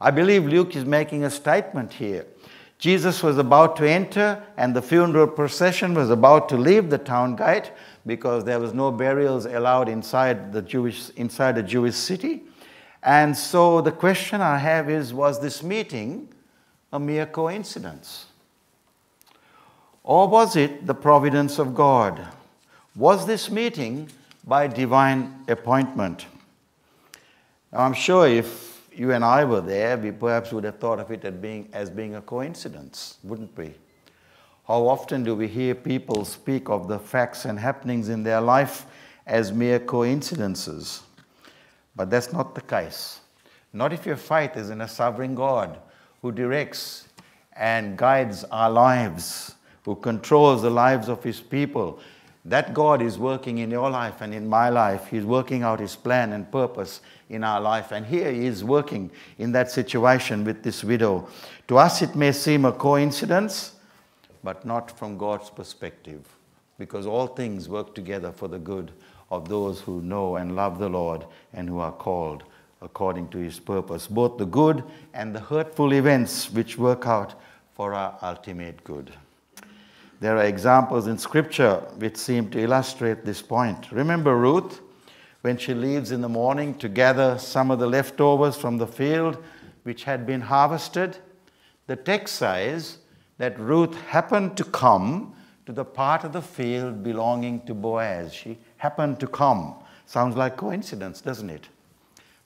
I 0.00 0.10
believe 0.10 0.44
Luke 0.44 0.74
is 0.76 0.84
making 0.84 1.24
a 1.24 1.30
statement 1.30 1.92
here. 1.92 2.26
Jesus 2.78 3.22
was 3.22 3.38
about 3.38 3.76
to 3.76 3.88
enter, 3.88 4.42
and 4.56 4.74
the 4.74 4.82
funeral 4.82 5.28
procession 5.28 5.94
was 5.94 6.10
about 6.10 6.48
to 6.48 6.56
leave 6.56 6.90
the 6.90 6.98
town 6.98 7.36
gate 7.36 7.70
because 8.04 8.44
there 8.44 8.58
was 8.58 8.74
no 8.74 8.90
burials 8.90 9.46
allowed 9.46 9.88
inside 9.88 10.52
the 10.52 10.60
Jewish, 10.60 11.10
inside 11.10 11.54
the 11.54 11.62
Jewish 11.62 11.94
city. 11.94 12.42
And 13.02 13.36
so 13.36 13.80
the 13.80 13.92
question 13.92 14.40
I 14.40 14.58
have 14.58 14.90
is 14.90 15.14
was 15.14 15.40
this 15.40 15.62
meeting 15.62 16.28
a 16.92 16.98
mere 16.98 17.26
coincidence? 17.26 18.26
Or 20.04 20.28
was 20.28 20.56
it 20.56 20.86
the 20.86 20.94
providence 20.94 21.60
of 21.60 21.74
God? 21.74 22.26
Was 22.96 23.26
this 23.26 23.50
meeting 23.50 24.08
by 24.44 24.66
divine 24.66 25.44
appointment? 25.46 26.26
Now, 27.72 27.80
I'm 27.80 27.94
sure 27.94 28.28
if 28.28 28.86
you 28.94 29.12
and 29.12 29.24
I 29.24 29.44
were 29.44 29.62
there, 29.62 29.96
we 29.96 30.10
perhaps 30.10 30.52
would 30.52 30.64
have 30.64 30.78
thought 30.78 31.00
of 31.00 31.10
it 31.10 31.24
as 31.24 31.32
being, 31.32 31.68
as 31.72 31.88
being 31.88 32.16
a 32.16 32.20
coincidence, 32.20 33.16
wouldn't 33.22 33.56
we? 33.56 33.74
How 34.68 34.86
often 34.86 35.24
do 35.24 35.34
we 35.34 35.48
hear 35.48 35.74
people 35.74 36.26
speak 36.26 36.68
of 36.68 36.86
the 36.86 36.98
facts 36.98 37.46
and 37.46 37.58
happenings 37.58 38.10
in 38.10 38.22
their 38.22 38.42
life 38.42 38.84
as 39.26 39.52
mere 39.52 39.78
coincidences? 39.78 41.02
But 41.96 42.10
that's 42.10 42.32
not 42.32 42.54
the 42.54 42.60
case. 42.60 43.20
Not 43.72 43.94
if 43.94 44.04
your 44.04 44.16
faith 44.16 44.56
is 44.56 44.68
in 44.68 44.82
a 44.82 44.88
sovereign 44.88 45.34
God 45.34 45.78
who 46.20 46.30
directs 46.30 47.08
and 47.54 47.96
guides 47.96 48.44
our 48.44 48.70
lives, 48.70 49.54
who 49.84 49.96
controls 49.96 50.60
the 50.60 50.70
lives 50.70 51.08
of 51.08 51.24
his 51.24 51.40
people, 51.40 52.00
that 52.44 52.74
God 52.74 53.00
is 53.00 53.18
working 53.18 53.58
in 53.58 53.70
your 53.70 53.88
life 53.88 54.20
and 54.20 54.34
in 54.34 54.48
my 54.48 54.68
life. 54.68 55.06
He's 55.06 55.24
working 55.24 55.62
out 55.62 55.78
His 55.78 55.94
plan 55.94 56.32
and 56.32 56.50
purpose 56.50 57.00
in 57.28 57.44
our 57.44 57.60
life. 57.60 57.92
And 57.92 58.04
here 58.04 58.32
He 58.32 58.46
is 58.46 58.64
working 58.64 59.10
in 59.38 59.52
that 59.52 59.70
situation 59.70 60.44
with 60.44 60.62
this 60.62 60.82
widow. 60.82 61.28
To 61.68 61.78
us, 61.78 62.02
it 62.02 62.16
may 62.16 62.32
seem 62.32 62.64
a 62.64 62.72
coincidence, 62.72 63.76
but 64.42 64.66
not 64.66 64.96
from 64.98 65.16
God's 65.16 65.50
perspective, 65.50 66.26
because 66.78 67.06
all 67.06 67.28
things 67.28 67.68
work 67.68 67.94
together 67.94 68.32
for 68.32 68.48
the 68.48 68.58
good 68.58 68.90
of 69.30 69.48
those 69.48 69.80
who 69.80 70.02
know 70.02 70.36
and 70.36 70.56
love 70.56 70.78
the 70.78 70.88
Lord 70.88 71.24
and 71.54 71.68
who 71.68 71.78
are 71.78 71.92
called 71.92 72.42
according 72.82 73.28
to 73.28 73.38
His 73.38 73.60
purpose, 73.60 74.08
both 74.08 74.36
the 74.36 74.44
good 74.44 74.82
and 75.14 75.32
the 75.32 75.40
hurtful 75.40 75.94
events 75.94 76.50
which 76.50 76.76
work 76.76 77.06
out 77.06 77.40
for 77.74 77.94
our 77.94 78.18
ultimate 78.20 78.82
good. 78.82 79.12
There 80.22 80.38
are 80.38 80.44
examples 80.44 81.08
in 81.08 81.18
Scripture 81.18 81.82
which 81.96 82.16
seem 82.16 82.48
to 82.50 82.60
illustrate 82.60 83.24
this 83.24 83.42
point. 83.42 83.90
Remember 83.90 84.36
Ruth, 84.36 84.80
when 85.40 85.56
she 85.56 85.74
leaves 85.74 86.12
in 86.12 86.20
the 86.20 86.28
morning 86.28 86.76
to 86.76 86.88
gather 86.88 87.38
some 87.38 87.72
of 87.72 87.80
the 87.80 87.88
leftovers 87.88 88.54
from 88.54 88.78
the 88.78 88.86
field 88.86 89.42
which 89.82 90.04
had 90.04 90.24
been 90.24 90.42
harvested? 90.42 91.16
The 91.88 91.96
text 91.96 92.36
says 92.36 92.98
that 93.38 93.58
Ruth 93.58 94.00
happened 94.02 94.56
to 94.58 94.64
come 94.64 95.34
to 95.66 95.72
the 95.72 95.84
part 95.84 96.22
of 96.22 96.32
the 96.32 96.40
field 96.40 97.02
belonging 97.02 97.66
to 97.66 97.74
Boaz. 97.74 98.32
She 98.32 98.58
happened 98.76 99.18
to 99.18 99.26
come. 99.26 99.74
Sounds 100.06 100.36
like 100.36 100.56
coincidence, 100.56 101.20
doesn't 101.20 101.50
it? 101.50 101.68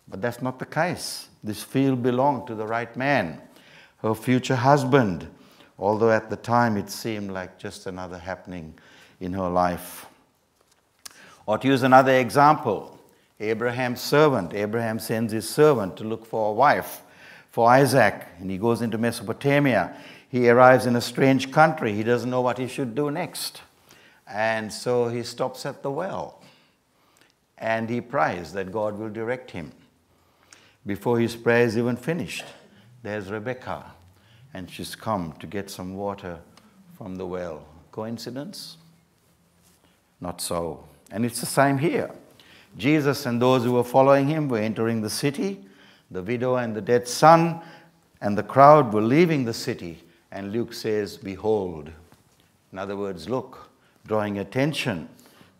But 0.09 0.23
that's 0.23 0.41
not 0.41 0.59
the 0.59 0.65
case. 0.65 1.29
This 1.45 1.63
field 1.63 2.03
belonged 2.03 2.47
to 2.47 2.55
the 2.55 2.67
right 2.67 2.97
man, 2.97 3.39
her 3.99 4.15
future 4.15 4.57
husband 4.57 5.29
although 5.79 6.11
at 6.11 6.31
the 6.31 6.37
time 6.37 6.77
it 6.77 6.91
seemed 6.91 7.31
like 7.31 7.59
just 7.59 7.87
another 7.87 8.19
happening 8.19 8.75
in 9.21 9.33
her 9.33 9.49
life. 9.49 10.07
Or 11.47 11.59
to 11.59 11.69
use 11.69 11.83
another 11.83 12.13
example, 12.13 12.99
Abraham's 13.39 14.01
servant. 14.01 14.55
Abraham 14.55 14.99
sends 14.99 15.33
his 15.33 15.49
servant 15.49 15.97
to 15.99 16.05
look 16.05 16.27
for 16.27 16.51
a 16.51 16.53
wife 16.53 17.03
for 17.51 17.69
Isaac, 17.69 18.27
and 18.39 18.51
he 18.51 18.59
goes 18.59 18.83
into 18.83 18.99
Mesopotamia. 18.99 19.97
He 20.29 20.49
arrives 20.49 20.87
in 20.87 20.97
a 20.97 21.01
strange 21.01 21.53
country. 21.53 21.93
He 21.95 22.03
doesn't 22.03 22.29
know 22.29 22.41
what 22.41 22.59
he 22.59 22.67
should 22.67 22.95
do 22.95 23.11
next. 23.11 23.63
And 24.27 24.73
so 24.73 25.09
he 25.09 25.23
stops 25.23 25.65
at 25.65 25.83
the 25.83 25.91
well 25.91 26.43
and 27.59 27.89
he 27.89 28.01
prays 28.01 28.53
that 28.53 28.73
God 28.73 28.99
will 28.99 29.09
direct 29.09 29.51
him. 29.53 29.73
Before 30.85 31.19
his 31.19 31.35
prayer 31.37 31.65
is 31.65 31.79
even 31.79 31.97
finished, 31.97 32.45
there's 33.03 33.31
Rebecca 33.31 33.93
and 34.57 34.71
she's 34.71 34.97
come 34.97 35.35
to 35.39 35.47
get 35.47 35.69
some 35.69 35.95
water 35.95 36.39
from 36.97 37.17
the 37.17 37.27
well. 37.27 37.63
Coincidence? 37.93 38.79
Not 40.19 40.41
so. 40.41 40.83
And 41.11 41.27
it's 41.27 41.41
the 41.41 41.47
same 41.47 41.77
here. 41.77 42.11
Jesus 42.79 43.27
and 43.27 43.41
those 43.41 43.65
who 43.65 43.73
were 43.73 43.85
following 43.85 44.27
him 44.27 44.49
were 44.49 44.57
entering 44.59 45.03
the 45.03 45.11
city. 45.11 45.63
The 46.11 46.23
widow 46.23 46.57
and 46.57 46.75
the 46.75 46.81
dead 46.81 47.07
son 47.07 47.61
and 48.23 48.37
the 48.37 48.43
crowd 48.43 48.95
were 48.95 49.03
leaving 49.03 49.45
the 49.45 49.53
city. 49.53 50.03
And 50.33 50.53
Luke 50.53 50.73
says, 50.73 51.19
Behold. 51.19 51.91
In 52.73 52.79
other 52.79 52.97
words, 52.97 53.29
look, 53.29 53.69
drawing 54.07 54.39
attention 54.39 55.07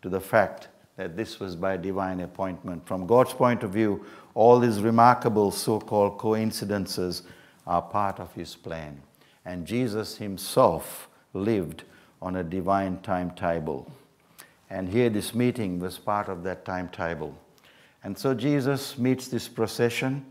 to 0.01 0.09
the 0.09 0.19
fact 0.19 0.69
that 0.95 1.15
this 1.15 1.39
was 1.39 1.55
by 1.55 1.77
divine 1.77 2.21
appointment. 2.21 2.87
From 2.87 3.05
God's 3.05 3.33
point 3.33 3.61
of 3.61 3.69
view, 3.69 4.03
all 4.33 4.59
these 4.59 4.79
remarkable 4.79 5.51
so 5.51 5.79
called 5.79 6.17
coincidences 6.17 7.21
are 7.67 7.81
part 7.81 8.19
of 8.19 8.33
his 8.33 8.55
plan. 8.55 9.01
And 9.45 9.67
Jesus 9.67 10.17
himself 10.17 11.07
lived 11.33 11.83
on 12.21 12.37
a 12.37 12.43
divine 12.43 12.99
timetable. 13.01 13.91
And 14.69 14.89
here, 14.89 15.09
this 15.09 15.35
meeting 15.35 15.79
was 15.79 15.97
part 15.97 16.27
of 16.27 16.43
that 16.43 16.65
timetable. 16.65 17.37
And 18.03 18.17
so 18.17 18.33
Jesus 18.33 18.97
meets 18.97 19.27
this 19.27 19.47
procession. 19.47 20.25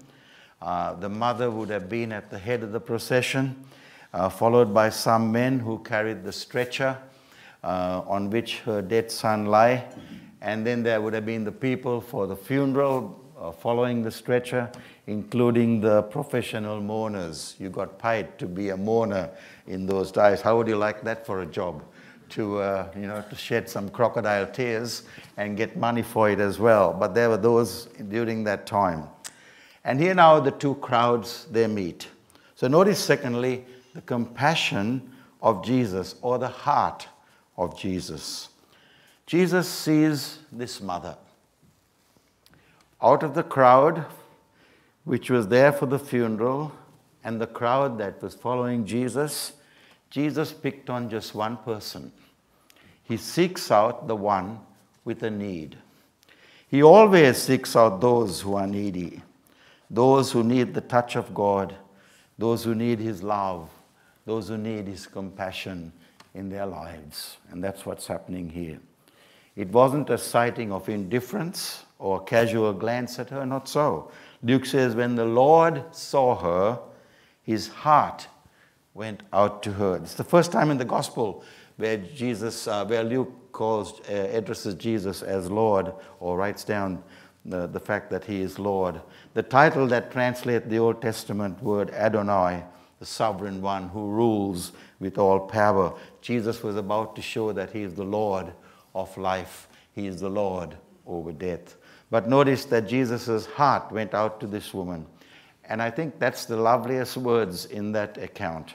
Uh, 0.60 0.94
the 0.94 1.08
mother 1.08 1.50
would 1.50 1.68
have 1.70 1.88
been 1.88 2.12
at 2.12 2.30
the 2.30 2.38
head 2.38 2.62
of 2.62 2.72
the 2.72 2.80
procession, 2.80 3.64
uh, 4.12 4.28
followed 4.28 4.74
by 4.74 4.88
some 4.90 5.30
men 5.30 5.58
who 5.58 5.78
carried 5.80 6.24
the 6.24 6.32
stretcher 6.32 6.98
uh, 7.62 8.02
on 8.06 8.30
which 8.30 8.58
her 8.60 8.82
dead 8.82 9.10
son 9.10 9.46
lay. 9.46 9.84
And 10.40 10.66
then 10.66 10.82
there 10.82 11.00
would 11.00 11.14
have 11.14 11.26
been 11.26 11.44
the 11.44 11.52
people 11.52 12.00
for 12.00 12.26
the 12.26 12.36
funeral 12.36 13.20
following 13.60 14.02
the 14.02 14.10
stretcher 14.10 14.70
including 15.06 15.80
the 15.80 16.02
professional 16.02 16.80
mourners. 16.80 17.54
You 17.58 17.70
got 17.70 17.98
paid 17.98 18.38
to 18.38 18.46
be 18.46 18.70
a 18.70 18.76
mourner 18.76 19.30
in 19.66 19.86
those 19.86 20.10
days. 20.10 20.40
How 20.40 20.56
would 20.56 20.68
you 20.68 20.76
like 20.76 21.02
that 21.04 21.24
for 21.24 21.42
a 21.42 21.46
job? 21.46 21.82
To, 22.30 22.58
uh, 22.58 22.88
you 22.96 23.06
know, 23.06 23.24
to 23.30 23.36
shed 23.36 23.68
some 23.68 23.88
crocodile 23.88 24.48
tears 24.48 25.04
and 25.36 25.56
get 25.56 25.76
money 25.76 26.02
for 26.02 26.28
it 26.28 26.40
as 26.40 26.58
well. 26.58 26.92
But 26.92 27.14
there 27.14 27.28
were 27.28 27.36
those 27.36 27.86
during 28.08 28.42
that 28.44 28.66
time. 28.66 29.04
And 29.84 30.00
here 30.00 30.12
now 30.12 30.40
the 30.40 30.50
two 30.50 30.74
crowds, 30.76 31.46
they 31.52 31.68
meet. 31.68 32.08
So 32.56 32.66
notice 32.66 32.98
secondly, 32.98 33.64
the 33.94 34.00
compassion 34.00 35.12
of 35.40 35.64
Jesus 35.64 36.16
or 36.20 36.38
the 36.38 36.48
heart 36.48 37.06
of 37.56 37.78
Jesus. 37.78 38.48
Jesus 39.26 39.68
sees 39.68 40.40
this 40.50 40.80
mother. 40.80 41.16
Out 43.02 43.22
of 43.22 43.34
the 43.34 43.42
crowd, 43.42 44.06
which 45.04 45.30
was 45.30 45.48
there 45.48 45.72
for 45.72 45.86
the 45.86 45.98
funeral 45.98 46.72
and 47.22 47.40
the 47.40 47.46
crowd 47.46 47.98
that 47.98 48.22
was 48.22 48.34
following 48.34 48.84
Jesus, 48.84 49.52
Jesus 50.10 50.52
picked 50.52 50.88
on 50.90 51.10
just 51.10 51.34
one 51.34 51.56
person. 51.58 52.12
He 53.02 53.16
seeks 53.16 53.70
out 53.70 54.08
the 54.08 54.16
one 54.16 54.60
with 55.04 55.22
a 55.22 55.30
need. 55.30 55.76
He 56.68 56.82
always 56.82 57.38
seeks 57.38 57.76
out 57.76 58.00
those 58.00 58.40
who 58.40 58.54
are 58.54 58.66
needy, 58.66 59.22
those 59.88 60.32
who 60.32 60.42
need 60.42 60.74
the 60.74 60.80
touch 60.80 61.16
of 61.16 61.32
God, 61.32 61.74
those 62.38 62.64
who 62.64 62.74
need 62.74 62.98
His 62.98 63.22
love, 63.22 63.70
those 64.24 64.48
who 64.48 64.58
need 64.58 64.86
His 64.86 65.06
compassion 65.06 65.92
in 66.34 66.48
their 66.48 66.66
lives. 66.66 67.36
And 67.50 67.62
that's 67.62 67.86
what's 67.86 68.06
happening 68.06 68.48
here. 68.48 68.80
It 69.54 69.68
wasn't 69.68 70.10
a 70.10 70.18
sighting 70.18 70.72
of 70.72 70.88
indifference 70.88 71.84
or 71.98 72.18
a 72.20 72.24
casual 72.24 72.72
glance 72.72 73.18
at 73.18 73.30
her, 73.30 73.46
not 73.46 73.68
so. 73.68 74.10
Luke 74.42 74.66
says, 74.66 74.94
when 74.94 75.14
the 75.14 75.24
Lord 75.24 75.84
saw 75.94 76.36
her, 76.36 76.80
his 77.42 77.68
heart 77.68 78.28
went 78.94 79.22
out 79.32 79.62
to 79.62 79.72
her. 79.72 79.96
It's 79.96 80.14
the 80.14 80.24
first 80.24 80.52
time 80.52 80.70
in 80.70 80.78
the 80.78 80.84
gospel 80.84 81.44
where 81.76 81.96
Jesus, 81.96 82.66
uh, 82.66 82.84
where 82.84 83.04
Luke 83.04 83.52
calls, 83.52 84.00
uh, 84.08 84.12
addresses 84.32 84.74
Jesus 84.74 85.22
as 85.22 85.50
Lord 85.50 85.92
or 86.20 86.36
writes 86.36 86.64
down 86.64 87.02
the, 87.44 87.66
the 87.66 87.80
fact 87.80 88.10
that 88.10 88.24
he 88.24 88.40
is 88.40 88.58
Lord. 88.58 89.00
The 89.34 89.42
title 89.42 89.86
that 89.88 90.10
translates 90.10 90.66
the 90.68 90.78
Old 90.78 91.00
Testament 91.00 91.62
word 91.62 91.90
Adonai, 91.90 92.64
the 92.98 93.06
sovereign 93.06 93.60
one 93.60 93.88
who 93.88 94.08
rules 94.08 94.72
with 94.98 95.18
all 95.18 95.40
power. 95.40 95.94
Jesus 96.20 96.62
was 96.62 96.76
about 96.76 97.14
to 97.16 97.22
show 97.22 97.52
that 97.52 97.70
he 97.70 97.82
is 97.82 97.94
the 97.94 98.04
Lord 98.04 98.52
of 98.94 99.16
life. 99.16 99.68
He 99.94 100.06
is 100.06 100.20
the 100.20 100.30
Lord 100.30 100.76
over 101.06 101.32
death. 101.32 101.76
But 102.10 102.28
notice 102.28 102.64
that 102.66 102.88
Jesus' 102.88 103.46
heart 103.46 103.90
went 103.90 104.14
out 104.14 104.40
to 104.40 104.46
this 104.46 104.72
woman. 104.72 105.06
And 105.64 105.82
I 105.82 105.90
think 105.90 106.18
that's 106.18 106.44
the 106.44 106.56
loveliest 106.56 107.16
words 107.16 107.66
in 107.66 107.92
that 107.92 108.16
account. 108.18 108.74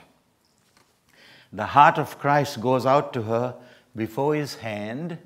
The 1.52 1.66
heart 1.66 1.98
of 1.98 2.18
Christ 2.18 2.60
goes 2.60 2.86
out 2.86 3.12
to 3.14 3.22
her 3.22 3.54
before 3.96 4.34
his 4.34 4.54
hand 4.54 5.18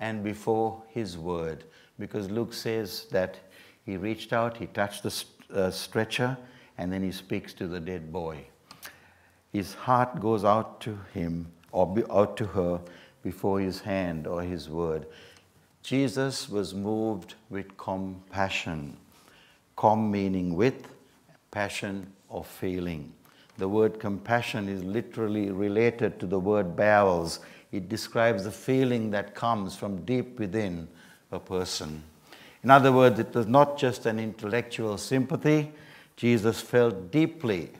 and 0.00 0.22
before 0.22 0.82
his 0.88 1.16
word. 1.16 1.64
Because 1.98 2.30
Luke 2.30 2.52
says 2.52 3.06
that 3.10 3.38
he 3.84 3.96
reached 3.96 4.32
out, 4.32 4.56
he 4.56 4.66
touched 4.66 5.02
the 5.02 5.24
uh, 5.54 5.70
stretcher, 5.70 6.36
and 6.76 6.92
then 6.92 7.02
he 7.02 7.12
speaks 7.12 7.54
to 7.54 7.66
the 7.66 7.80
dead 7.80 8.12
boy. 8.12 8.38
His 9.52 9.74
heart 9.74 10.20
goes 10.20 10.44
out 10.44 10.80
to 10.82 10.98
him 11.14 11.46
or 11.72 11.96
out 12.10 12.36
to 12.38 12.46
her 12.46 12.80
before 13.22 13.60
his 13.60 13.80
hand 13.80 14.26
or 14.26 14.42
his 14.42 14.68
word. 14.68 15.06
Jesus 15.86 16.48
was 16.48 16.74
moved 16.74 17.36
with 17.48 17.76
compassion. 17.76 18.96
Com 19.76 20.10
meaning 20.10 20.56
with, 20.56 20.88
passion 21.52 22.12
or 22.28 22.42
feeling. 22.42 23.12
The 23.56 23.68
word 23.68 24.00
compassion 24.00 24.68
is 24.68 24.82
literally 24.82 25.52
related 25.52 26.18
to 26.18 26.26
the 26.26 26.40
word 26.40 26.74
bowels. 26.74 27.38
It 27.70 27.88
describes 27.88 28.42
the 28.42 28.50
feeling 28.50 29.12
that 29.12 29.36
comes 29.36 29.76
from 29.76 30.04
deep 30.04 30.40
within 30.40 30.88
a 31.30 31.38
person. 31.38 32.02
In 32.64 32.70
other 32.72 32.90
words, 32.90 33.20
it 33.20 33.32
was 33.32 33.46
not 33.46 33.78
just 33.78 34.06
an 34.06 34.18
intellectual 34.18 34.98
sympathy. 34.98 35.70
Jesus 36.16 36.60
felt 36.60 37.12
deeply 37.12 37.70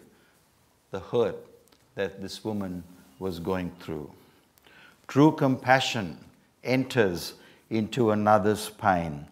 the 0.92 1.00
hurt 1.00 1.44
that 1.96 2.22
this 2.22 2.44
woman 2.44 2.84
was 3.18 3.40
going 3.40 3.72
through. 3.80 4.08
True 5.08 5.32
compassion 5.32 6.18
enters 6.62 7.34
into 7.70 8.10
another's 8.10 8.70
pain. 8.70 9.26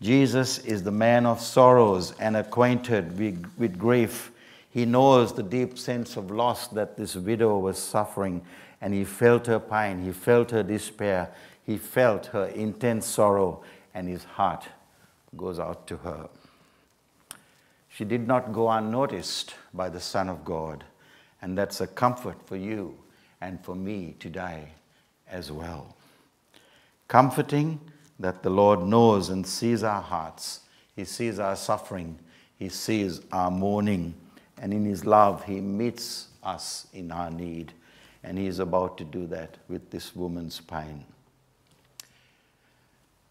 Jesus 0.00 0.58
is 0.58 0.82
the 0.82 0.90
man 0.90 1.24
of 1.24 1.40
sorrows 1.40 2.12
and 2.20 2.36
acquainted 2.36 3.18
with, 3.18 3.50
with 3.56 3.78
grief. 3.78 4.30
He 4.70 4.84
knows 4.84 5.32
the 5.32 5.42
deep 5.42 5.78
sense 5.78 6.16
of 6.16 6.30
loss 6.30 6.68
that 6.68 6.96
this 6.96 7.16
widow 7.16 7.58
was 7.58 7.78
suffering, 7.78 8.42
and 8.80 8.92
he 8.92 9.04
felt 9.04 9.46
her 9.46 9.58
pain, 9.58 10.02
he 10.04 10.12
felt 10.12 10.50
her 10.50 10.62
despair, 10.62 11.32
he 11.64 11.78
felt 11.78 12.26
her 12.26 12.46
intense 12.46 13.06
sorrow, 13.06 13.62
and 13.94 14.06
his 14.06 14.24
heart 14.24 14.66
goes 15.34 15.58
out 15.58 15.86
to 15.86 15.96
her. 15.96 16.28
She 17.88 18.04
did 18.04 18.26
not 18.26 18.52
go 18.52 18.68
unnoticed 18.68 19.54
by 19.72 19.88
the 19.88 20.00
Son 20.00 20.28
of 20.28 20.44
God, 20.44 20.84
and 21.40 21.56
that's 21.56 21.80
a 21.80 21.86
comfort 21.86 22.46
for 22.46 22.56
you 22.56 22.94
and 23.40 23.64
for 23.64 23.74
me 23.74 24.14
today 24.18 24.68
as 25.26 25.50
well. 25.50 25.95
Comforting 27.08 27.80
that 28.18 28.42
the 28.42 28.50
Lord 28.50 28.82
knows 28.82 29.28
and 29.28 29.46
sees 29.46 29.82
our 29.82 30.02
hearts. 30.02 30.60
He 30.94 31.04
sees 31.04 31.38
our 31.38 31.56
suffering. 31.56 32.18
He 32.58 32.68
sees 32.68 33.20
our 33.32 33.50
mourning. 33.50 34.14
And 34.60 34.72
in 34.72 34.84
His 34.84 35.04
love, 35.04 35.44
He 35.44 35.60
meets 35.60 36.28
us 36.42 36.86
in 36.92 37.12
our 37.12 37.30
need. 37.30 37.72
And 38.24 38.38
He 38.38 38.46
is 38.46 38.58
about 38.58 38.98
to 38.98 39.04
do 39.04 39.26
that 39.28 39.56
with 39.68 39.90
this 39.90 40.16
woman's 40.16 40.60
pain. 40.60 41.04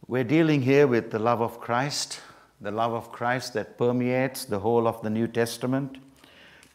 We're 0.07 0.23
dealing 0.23 0.61
here 0.61 0.85
with 0.85 1.09
the 1.09 1.17
love 1.17 1.41
of 1.41 1.59
Christ, 1.59 2.21
the 2.61 2.71
love 2.71 2.93
of 2.93 3.11
Christ 3.11 3.53
that 3.55 3.77
permeates 3.77 4.45
the 4.45 4.59
whole 4.59 4.87
of 4.87 5.01
the 5.01 5.09
New 5.09 5.27
Testament. 5.27 5.97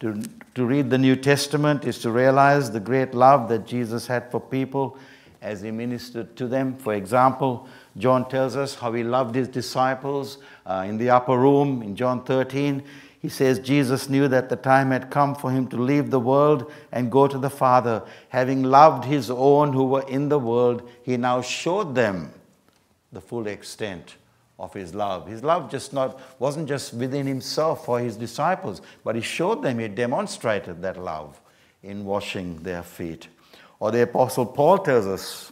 To, 0.01 0.21
to 0.55 0.65
read 0.65 0.89
the 0.89 0.97
New 0.97 1.15
Testament 1.15 1.85
is 1.85 1.99
to 1.99 2.11
realize 2.11 2.71
the 2.71 2.79
great 2.79 3.13
love 3.13 3.47
that 3.49 3.65
Jesus 3.65 4.05
had 4.07 4.29
for 4.31 4.41
people 4.41 4.97
as 5.41 5.61
he 5.61 5.71
ministered 5.71 6.35
to 6.37 6.47
them. 6.47 6.75
For 6.77 6.93
example, 6.93 7.67
John 7.97 8.29
tells 8.29 8.55
us 8.55 8.75
how 8.75 8.93
he 8.93 9.03
loved 9.03 9.35
his 9.35 9.47
disciples 9.47 10.37
uh, 10.65 10.85
in 10.87 10.97
the 10.97 11.09
upper 11.09 11.37
room 11.37 11.81
in 11.81 11.95
John 11.95 12.23
13. 12.23 12.83
He 13.21 13.29
says 13.29 13.59
Jesus 13.59 14.09
knew 14.09 14.27
that 14.27 14.49
the 14.49 14.55
time 14.55 14.91
had 14.91 15.11
come 15.11 15.35
for 15.35 15.51
him 15.51 15.67
to 15.67 15.77
leave 15.77 16.09
the 16.09 16.19
world 16.19 16.71
and 16.91 17.11
go 17.11 17.27
to 17.27 17.37
the 17.37 17.49
Father. 17.49 18.03
Having 18.29 18.63
loved 18.63 19.05
his 19.05 19.29
own 19.29 19.73
who 19.73 19.85
were 19.85 20.07
in 20.07 20.29
the 20.29 20.39
world, 20.39 20.89
he 21.03 21.17
now 21.17 21.41
showed 21.41 21.93
them 21.93 22.33
the 23.11 23.21
full 23.21 23.47
extent 23.47 24.15
of 24.57 24.73
his 24.73 24.93
love. 24.95 25.27
His 25.27 25.43
love 25.43 25.69
just 25.69 25.91
not 25.91 26.19
wasn't 26.39 26.67
just 26.67 26.93
within 26.93 27.27
himself 27.27 27.89
or 27.89 27.99
his 27.99 28.15
disciples, 28.15 28.81
but 29.03 29.15
he 29.15 29.21
showed 29.21 29.63
them, 29.63 29.79
he 29.79 29.87
demonstrated 29.87 30.81
that 30.83 31.01
love 31.01 31.41
in 31.83 32.05
washing 32.05 32.61
their 32.63 32.83
feet. 32.83 33.27
Or 33.81 33.89
the 33.89 34.03
Apostle 34.03 34.45
Paul 34.45 34.77
tells 34.77 35.07
us 35.07 35.51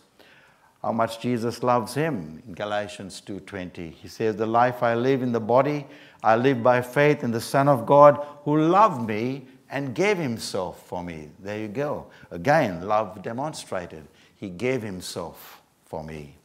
how 0.83 0.91
much 0.91 1.19
Jesus 1.19 1.63
loves 1.63 1.95
him 1.95 2.43
in 2.45 2.53
Galatians 2.53 3.21
2:20. 3.21 3.89
He 3.89 4.07
says, 4.07 4.35
"The 4.35 4.45
life 4.45 4.83
I 4.83 4.93
live 4.93 5.23
in 5.23 5.31
the 5.31 5.39
body, 5.39 5.87
I 6.23 6.35
live 6.35 6.61
by 6.61 6.81
faith 6.81 7.23
in 7.23 7.31
the 7.31 7.41
Son 7.41 7.67
of 7.67 7.87
God 7.87 8.23
who 8.45 8.55
loved 8.55 9.01
me 9.01 9.47
and 9.67 9.95
gave 9.95 10.19
himself 10.19 10.79
for 10.85 11.03
me." 11.03 11.31
There 11.39 11.57
you 11.57 11.69
go. 11.69 12.05
Again, 12.29 12.87
love 12.87 13.23
demonstrated. 13.23 14.07
He 14.35 14.51
gave 14.51 14.83
himself 14.83 15.63
for 15.85 16.03
me. 16.03 16.37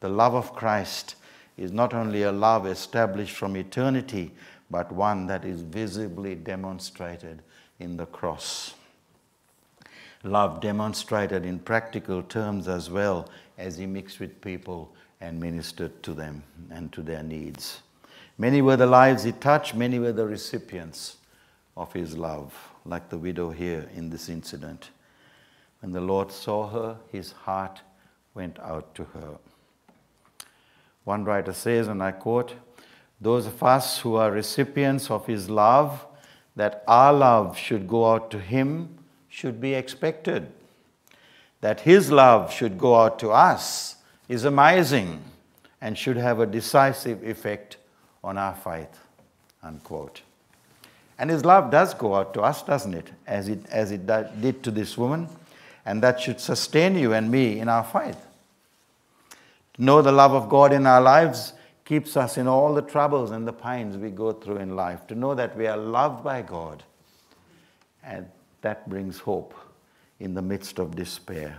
The 0.00 0.10
love 0.10 0.34
of 0.34 0.54
Christ 0.54 1.14
is 1.56 1.72
not 1.72 1.94
only 1.94 2.24
a 2.24 2.30
love 2.30 2.66
established 2.66 3.36
from 3.36 3.56
eternity, 3.56 4.34
but 4.70 4.92
one 4.92 5.28
that 5.28 5.46
is 5.46 5.62
visibly 5.62 6.34
demonstrated 6.34 7.42
in 7.78 7.96
the 7.96 8.06
cross 8.06 8.74
love 10.24 10.60
demonstrated 10.60 11.44
in 11.44 11.58
practical 11.58 12.22
terms 12.22 12.68
as 12.68 12.90
well 12.90 13.28
as 13.58 13.76
he 13.76 13.86
mixed 13.86 14.20
with 14.20 14.40
people 14.40 14.94
and 15.20 15.40
ministered 15.40 16.02
to 16.02 16.14
them 16.14 16.42
and 16.70 16.92
to 16.92 17.02
their 17.02 17.22
needs. 17.22 17.82
Many 18.38 18.62
were 18.62 18.76
the 18.76 18.86
lives 18.86 19.24
he 19.24 19.32
touched, 19.32 19.74
many 19.74 19.98
were 19.98 20.12
the 20.12 20.26
recipients 20.26 21.16
of 21.76 21.92
his 21.92 22.16
love, 22.16 22.54
like 22.84 23.08
the 23.08 23.18
widow 23.18 23.50
here 23.50 23.88
in 23.94 24.10
this 24.10 24.28
incident. 24.28 24.90
When 25.80 25.92
the 25.92 26.00
Lord 26.00 26.30
saw 26.30 26.68
her, 26.68 26.96
his 27.10 27.32
heart 27.32 27.80
went 28.34 28.58
out 28.60 28.94
to 28.94 29.04
her. 29.04 29.38
One 31.04 31.24
writer 31.24 31.52
says, 31.52 31.88
and 31.88 32.02
I 32.02 32.12
quote, 32.12 32.54
Those 33.20 33.46
of 33.46 33.62
us 33.62 33.98
who 33.98 34.14
are 34.16 34.30
recipients 34.30 35.10
of 35.10 35.26
his 35.26 35.50
love, 35.50 36.06
that 36.54 36.84
our 36.86 37.12
love 37.12 37.56
should 37.56 37.88
go 37.88 38.12
out 38.12 38.30
to 38.30 38.38
him 38.38 38.98
should 39.32 39.62
be 39.62 39.72
expected. 39.72 40.46
That 41.62 41.80
His 41.80 42.12
love 42.12 42.52
should 42.52 42.76
go 42.76 42.96
out 42.96 43.18
to 43.20 43.30
us 43.30 43.96
is 44.28 44.44
amazing 44.44 45.22
and 45.80 45.96
should 45.96 46.18
have 46.18 46.38
a 46.38 46.46
decisive 46.46 47.24
effect 47.24 47.78
on 48.22 48.36
our 48.36 48.54
faith. 48.54 49.00
Unquote. 49.62 50.20
And 51.18 51.30
His 51.30 51.46
love 51.46 51.70
does 51.70 51.94
go 51.94 52.14
out 52.14 52.34
to 52.34 52.42
us, 52.42 52.62
doesn't 52.62 52.92
it? 52.92 53.10
As 53.26 53.48
it, 53.48 53.64
as 53.70 53.90
it 53.90 54.06
did 54.06 54.62
to 54.64 54.70
this 54.70 54.98
woman. 54.98 55.28
And 55.86 56.02
that 56.02 56.20
should 56.20 56.38
sustain 56.38 56.94
you 56.96 57.14
and 57.14 57.30
me 57.30 57.58
in 57.58 57.70
our 57.70 57.84
faith. 57.84 58.26
To 59.74 59.82
know 59.82 60.02
the 60.02 60.12
love 60.12 60.34
of 60.34 60.50
God 60.50 60.74
in 60.74 60.86
our 60.86 61.00
lives 61.00 61.54
keeps 61.86 62.18
us 62.18 62.36
in 62.36 62.46
all 62.46 62.74
the 62.74 62.82
troubles 62.82 63.30
and 63.30 63.48
the 63.48 63.52
pains 63.52 63.96
we 63.96 64.10
go 64.10 64.32
through 64.32 64.58
in 64.58 64.76
life. 64.76 65.06
To 65.06 65.14
know 65.14 65.34
that 65.34 65.56
we 65.56 65.66
are 65.66 65.78
loved 65.78 66.22
by 66.22 66.42
God 66.42 66.82
and 68.04 68.28
that 68.62 68.88
brings 68.88 69.18
hope 69.18 69.54
in 70.18 70.34
the 70.34 70.42
midst 70.42 70.78
of 70.78 70.96
despair. 70.96 71.58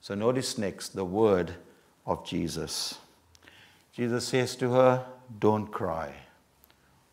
So 0.00 0.14
notice 0.14 0.58
next 0.58 0.94
the 0.94 1.04
word 1.04 1.54
of 2.06 2.26
Jesus. 2.26 2.98
Jesus 3.92 4.26
says 4.26 4.56
to 4.56 4.70
her, 4.72 5.06
Don't 5.38 5.66
cry 5.68 6.12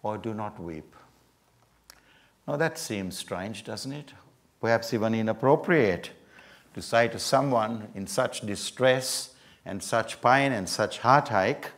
or 0.04 0.18
do 0.18 0.34
not 0.34 0.60
weep. 0.62 0.96
Now 2.48 2.58
that 2.58 2.78
seems 2.78 3.18
strange, 3.18 3.64
doesn't 3.64 3.92
it? 3.92 4.14
Perhaps 4.62 4.94
even 4.94 5.14
inappropriate 5.14 6.12
to 6.74 6.82
say 6.82 7.08
to 7.08 7.20
someone 7.20 7.90
in 7.96 8.08
such 8.08 8.42
distress 8.42 9.36
and 9.66 9.82
such 9.82 10.22
pain 10.22 10.52
and 10.52 10.70
such 10.70 11.00
heartache, 11.00 11.72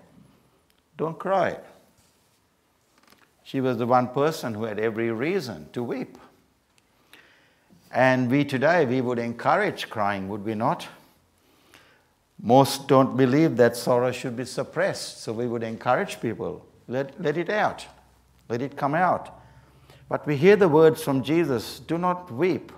Don't 0.98 1.18
cry. 1.18 1.58
She 3.44 3.62
was 3.62 3.78
the 3.78 3.88
one 3.88 4.10
person 4.10 4.54
who 4.54 4.66
had 4.66 4.78
every 4.78 5.10
reason 5.10 5.70
to 5.72 5.82
weep. 5.82 6.18
And 7.92 8.30
we 8.30 8.44
today, 8.44 8.86
we 8.86 9.02
would 9.02 9.20
encourage 9.20 9.90
crying, 9.90 10.28
would 10.30 10.44
we 10.44 10.56
not? 10.56 10.88
Most 12.42 12.88
don't 12.88 13.18
believe 13.18 13.58
that 13.58 13.76
sorrow 13.76 14.12
should 14.12 14.36
be 14.36 14.46
suppressed, 14.46 15.24
so 15.24 15.34
we 15.34 15.48
would 15.48 15.64
encourage 15.64 16.22
people 16.22 16.66
let, 16.88 17.20
let 17.22 17.38
it 17.38 17.50
out, 17.50 17.86
let 18.50 18.62
it 18.62 18.78
come 18.78 18.96
out. 18.96 19.40
But 20.10 20.26
we 20.26 20.38
hear 20.38 20.56
the 20.56 20.70
words 20.70 21.04
from 21.04 21.22
Jesus 21.22 21.80
do 21.80 21.98
not 21.98 22.32
weep. 22.32 22.72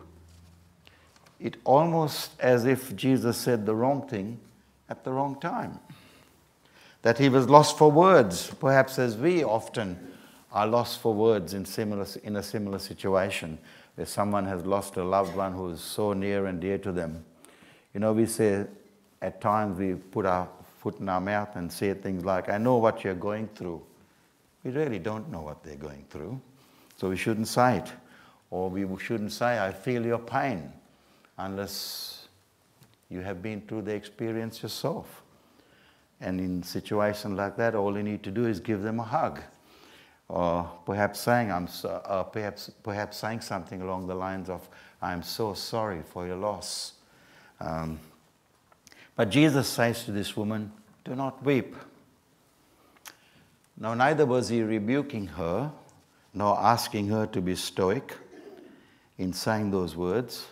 It 1.40 1.58
almost 1.64 2.32
as 2.40 2.66
if 2.66 2.96
Jesus 2.96 3.38
said 3.38 3.66
the 3.66 3.76
wrong 3.76 4.08
thing 4.08 4.40
at 4.90 5.04
the 5.04 5.12
wrong 5.12 5.40
time. 5.40 5.80
That 7.02 7.18
he 7.18 7.30
was 7.30 7.48
lost 7.48 7.78
for 7.78 7.92
words, 7.92 8.52
perhaps 8.60 9.00
as 9.00 9.16
we 9.16 9.44
often 9.44 10.14
are 10.52 10.68
lost 10.68 11.00
for 11.00 11.14
words 11.14 11.54
in, 11.54 11.66
similar, 11.66 12.06
in 12.24 12.36
a 12.36 12.44
similar 12.44 12.80
situation 12.80 13.60
where 14.00 14.06
someone 14.06 14.46
has 14.46 14.66
lost 14.66 14.96
a 14.96 15.04
loved 15.04 15.36
one 15.36 15.52
who 15.52 15.72
is 15.72 15.82
so 15.82 16.14
near 16.14 16.46
and 16.46 16.62
dear 16.62 16.78
to 16.78 16.90
them. 16.94 17.22
You 17.94 18.00
know, 18.00 18.14
we 18.14 18.28
say 18.28 18.66
at 19.22 19.42
times 19.42 19.78
we 19.78 19.96
put 19.96 20.26
our 20.26 20.48
foot 20.78 21.02
in 21.02 21.10
our 21.10 21.20
mouth 21.20 21.58
and 21.58 21.70
say 21.70 21.94
things 21.94 22.24
like, 22.24 22.48
I 22.48 22.58
know 22.58 22.78
what 22.78 23.04
you're 23.04 23.14
going 23.14 23.50
through. 23.50 23.82
We 24.64 24.72
really 24.72 25.00
don't 25.00 25.30
know 25.30 25.42
what 25.42 25.66
they're 25.66 25.76
going 25.76 26.06
through. 26.10 26.40
So 26.96 27.10
we 27.10 27.18
shouldn't 27.18 27.50
say 27.50 27.80
it. 27.80 27.92
Or 28.52 28.70
we 28.70 28.88
shouldn't 29.00 29.34
say, 29.34 29.60
I 29.60 29.74
feel 29.74 30.06
your 30.06 30.20
pain, 30.20 30.72
unless 31.38 32.30
you 33.10 33.20
have 33.20 33.42
been 33.42 33.60
through 33.68 33.82
the 33.82 33.96
experience 33.96 34.64
yourself. 34.64 35.24
And 36.22 36.40
in 36.40 36.64
situations 36.64 37.38
like 37.38 37.58
that, 37.58 37.76
all 37.76 37.98
you 37.98 38.04
need 38.04 38.24
to 38.24 38.32
do 38.32 38.46
is 38.46 38.62
give 38.62 38.82
them 38.82 39.02
a 39.02 39.04
hug. 39.04 39.42
Or 40.30 40.70
perhaps 40.86 41.20
saying, 41.20 41.52
I'm 41.52 41.68
so, 41.68 41.90
uh, 41.90 42.24
perhaps, 42.24 42.70
perhaps 42.84 43.18
saying 43.18 43.42
something 43.42 43.82
along 43.82 44.08
the 44.08 44.16
lines 44.16 44.48
of, 44.50 44.70
I'm 45.02 45.24
so 45.24 45.56
sorry 45.56 46.02
for 46.04 46.28
your 46.28 46.36
loss. 46.36 46.94
Um, 47.60 48.00
but 49.16 49.30
Jesus 49.30 49.68
says 49.68 50.06
to 50.06 50.12
this 50.12 50.38
woman, 50.38 50.72
Do 51.04 51.16
not 51.16 51.44
weep. 51.44 51.76
Now, 53.76 53.94
neither 53.96 54.26
was 54.26 54.50
he 54.50 54.62
rebuking 54.62 55.28
her 55.28 55.72
nor 56.34 56.60
asking 56.60 57.08
her 57.08 57.26
to 57.28 57.42
be 57.42 57.56
stoic 57.56 58.16
in 59.18 59.34
saying 59.34 59.72
those 59.72 59.96
words, 59.96 60.48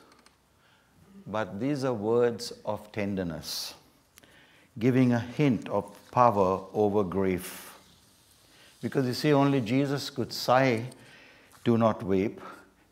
but 1.27 1.59
these 1.59 1.83
are 1.83 1.93
words 1.93 2.53
of 2.65 2.91
tenderness, 2.91 3.73
giving 4.79 5.13
a 5.13 5.19
hint 5.19 5.69
of 5.69 5.95
power 6.11 6.63
over 6.73 7.03
grief. 7.03 7.66
Because 8.87 9.05
you 9.05 9.13
see, 9.13 9.33
only 9.33 9.59
Jesus 9.59 10.09
could 10.09 10.31
say, 10.31 10.85
Do 11.65 11.77
not 11.77 12.03
weep, 12.03 12.39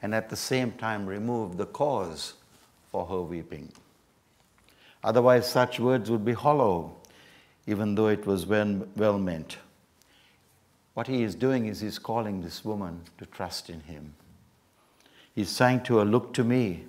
and 0.02 0.14
at 0.14 0.30
the 0.30 0.36
same 0.36 0.74
time 0.74 1.06
remove 1.06 1.56
the 1.56 1.68
cause 1.68 2.34
for 2.92 3.06
her 3.06 3.22
weeping. 3.22 3.72
Otherwise, 5.06 5.50
such 5.50 5.80
words 5.80 6.12
would 6.12 6.26
be 6.26 6.34
hollow, 6.34 6.98
even 7.66 7.96
though 7.96 8.10
it 8.10 8.26
was 8.26 8.46
well 8.46 9.18
meant. 9.18 9.56
What 10.96 11.08
he 11.08 11.24
is 11.24 11.34
doing 11.34 11.68
is 11.68 11.80
he's 11.80 11.98
calling 11.98 12.42
this 12.42 12.66
woman 12.66 13.00
to 13.18 13.26
trust 13.28 13.70
in 13.70 13.80
him. 13.80 14.16
He's 15.34 15.48
saying 15.48 15.84
to 15.84 16.00
her, 16.00 16.06
Look 16.06 16.34
to 16.34 16.44
me. 16.44 16.84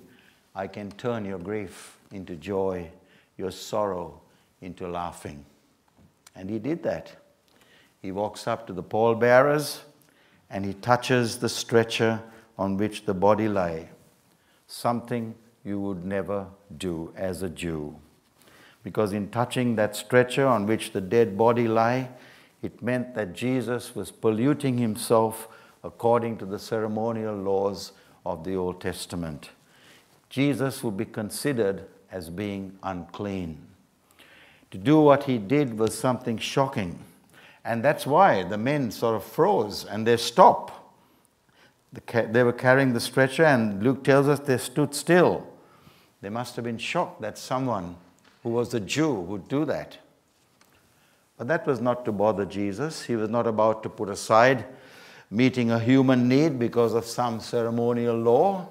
I 0.53 0.67
can 0.67 0.91
turn 0.91 1.23
your 1.23 1.39
grief 1.39 1.97
into 2.11 2.35
joy, 2.35 2.89
your 3.37 3.51
sorrow 3.51 4.19
into 4.61 4.85
laughing. 4.85 5.45
And 6.35 6.49
he 6.49 6.59
did 6.59 6.83
that. 6.83 7.15
He 8.01 8.11
walks 8.11 8.47
up 8.47 8.67
to 8.67 8.73
the 8.73 8.83
pallbearers 8.83 9.81
and 10.49 10.65
he 10.65 10.73
touches 10.73 11.39
the 11.39 11.49
stretcher 11.49 12.21
on 12.57 12.77
which 12.77 13.05
the 13.05 13.13
body 13.13 13.47
lay. 13.47 13.89
Something 14.67 15.35
you 15.63 15.79
would 15.79 16.05
never 16.05 16.47
do 16.77 17.13
as 17.15 17.41
a 17.43 17.49
Jew. 17.49 17.95
Because 18.83 19.11
in 19.13 19.29
touching 19.29 19.75
that 19.75 19.95
stretcher 19.95 20.47
on 20.47 20.65
which 20.65 20.93
the 20.93 21.01
dead 21.01 21.37
body 21.37 21.67
lay, 21.67 22.09
it 22.61 22.81
meant 22.81 23.15
that 23.15 23.33
Jesus 23.33 23.95
was 23.95 24.11
polluting 24.11 24.77
himself 24.77 25.49
according 25.83 26.37
to 26.37 26.45
the 26.45 26.59
ceremonial 26.59 27.35
laws 27.35 27.91
of 28.25 28.43
the 28.43 28.55
Old 28.55 28.81
Testament. 28.81 29.49
Jesus 30.29 30.83
would 30.83 30.97
be 30.97 31.05
considered 31.05 31.85
as 32.11 32.29
being 32.29 32.77
unclean. 32.83 33.57
To 34.71 34.77
do 34.77 34.99
what 34.99 35.23
he 35.23 35.37
did 35.37 35.77
was 35.77 35.97
something 35.97 36.37
shocking. 36.37 36.99
And 37.67 37.83
that's 37.83 38.07
why 38.07 38.43
the 38.43 38.57
men 38.57 38.91
sort 38.91 39.17
of 39.17 39.25
froze 39.25 39.83
and 39.83 40.07
they 40.07 40.15
stopped. 40.15 40.73
They 42.13 42.43
were 42.43 42.53
carrying 42.53 42.93
the 42.93 43.01
stretcher, 43.01 43.43
and 43.43 43.83
Luke 43.83 44.05
tells 44.05 44.29
us 44.29 44.39
they 44.39 44.57
stood 44.57 44.95
still. 44.95 45.45
They 46.21 46.29
must 46.29 46.55
have 46.55 46.63
been 46.63 46.77
shocked 46.77 47.21
that 47.21 47.37
someone 47.37 47.97
who 48.41 48.51
was 48.51 48.73
a 48.73 48.79
Jew 48.79 49.13
would 49.13 49.49
do 49.49 49.65
that. 49.65 49.97
But 51.37 51.49
that 51.49 51.67
was 51.67 51.81
not 51.81 52.05
to 52.05 52.13
bother 52.13 52.45
Jesus. 52.45 53.03
He 53.03 53.17
was 53.17 53.29
not 53.29 53.45
about 53.45 53.83
to 53.83 53.89
put 53.89 54.07
aside 54.07 54.65
meeting 55.29 55.69
a 55.69 55.79
human 55.79 56.29
need 56.29 56.57
because 56.57 56.93
of 56.93 57.03
some 57.03 57.41
ceremonial 57.41 58.15
law. 58.15 58.69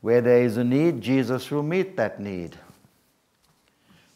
Where 0.00 0.20
there 0.20 0.42
is 0.42 0.56
a 0.56 0.64
need, 0.64 1.00
Jesus 1.00 1.48
will 1.48 1.62
meet 1.62 1.96
that 1.96 2.18
need. 2.18 2.56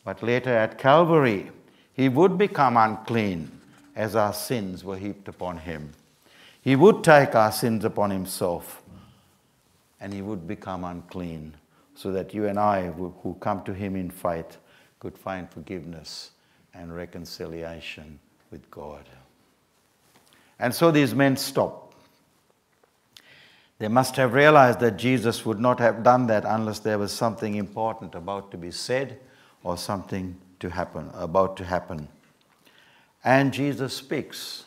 But 0.05 0.21
later 0.21 0.51
at 0.51 0.79
Calvary, 0.79 1.53
he 1.95 2.09
would 2.09 2.39
become 2.39 2.77
unclean 2.77 3.51
as 3.95 4.17
our 4.17 4.33
sins 4.33 4.85
were 4.85 4.97
heaped 4.97 5.29
upon 5.29 5.59
him. 5.59 5.93
He 6.63 6.77
would 6.77 7.05
take 7.05 7.35
our 7.35 7.53
sins 7.53 7.85
upon 7.85 8.11
himself 8.11 8.83
and 10.01 10.13
he 10.13 10.23
would 10.23 10.47
become 10.47 10.85
unclean 10.85 11.55
so 11.95 12.11
that 12.13 12.33
you 12.33 12.47
and 12.47 12.59
I, 12.59 12.87
who 12.89 13.37
come 13.41 13.63
to 13.65 13.75
him 13.75 13.97
in 13.97 14.11
faith, 14.11 14.59
could 14.99 15.19
find 15.19 15.51
forgiveness 15.51 16.31
and 16.75 16.95
reconciliation 16.95 18.19
with 18.51 18.71
God. 18.71 19.05
And 20.59 20.75
so 20.75 20.91
these 20.91 21.15
men 21.15 21.37
stopped. 21.37 21.95
They 23.79 23.89
must 23.89 24.17
have 24.17 24.33
realized 24.33 24.79
that 24.81 24.97
Jesus 24.97 25.45
would 25.45 25.59
not 25.59 25.81
have 25.81 26.05
done 26.05 26.29
that 26.29 26.45
unless 26.47 26.79
there 26.79 26.99
was 26.99 27.13
something 27.13 27.57
important 27.57 28.15
about 28.15 28.51
to 28.53 28.57
be 28.57 28.71
said 28.71 29.19
or 29.65 29.77
something 29.77 30.37
to 30.63 30.71
happen, 30.71 31.11
about 31.15 31.57
to 31.57 31.65
happen. 31.65 32.09
And 33.25 33.53
Jesus 33.53 33.95
speaks 33.95 34.65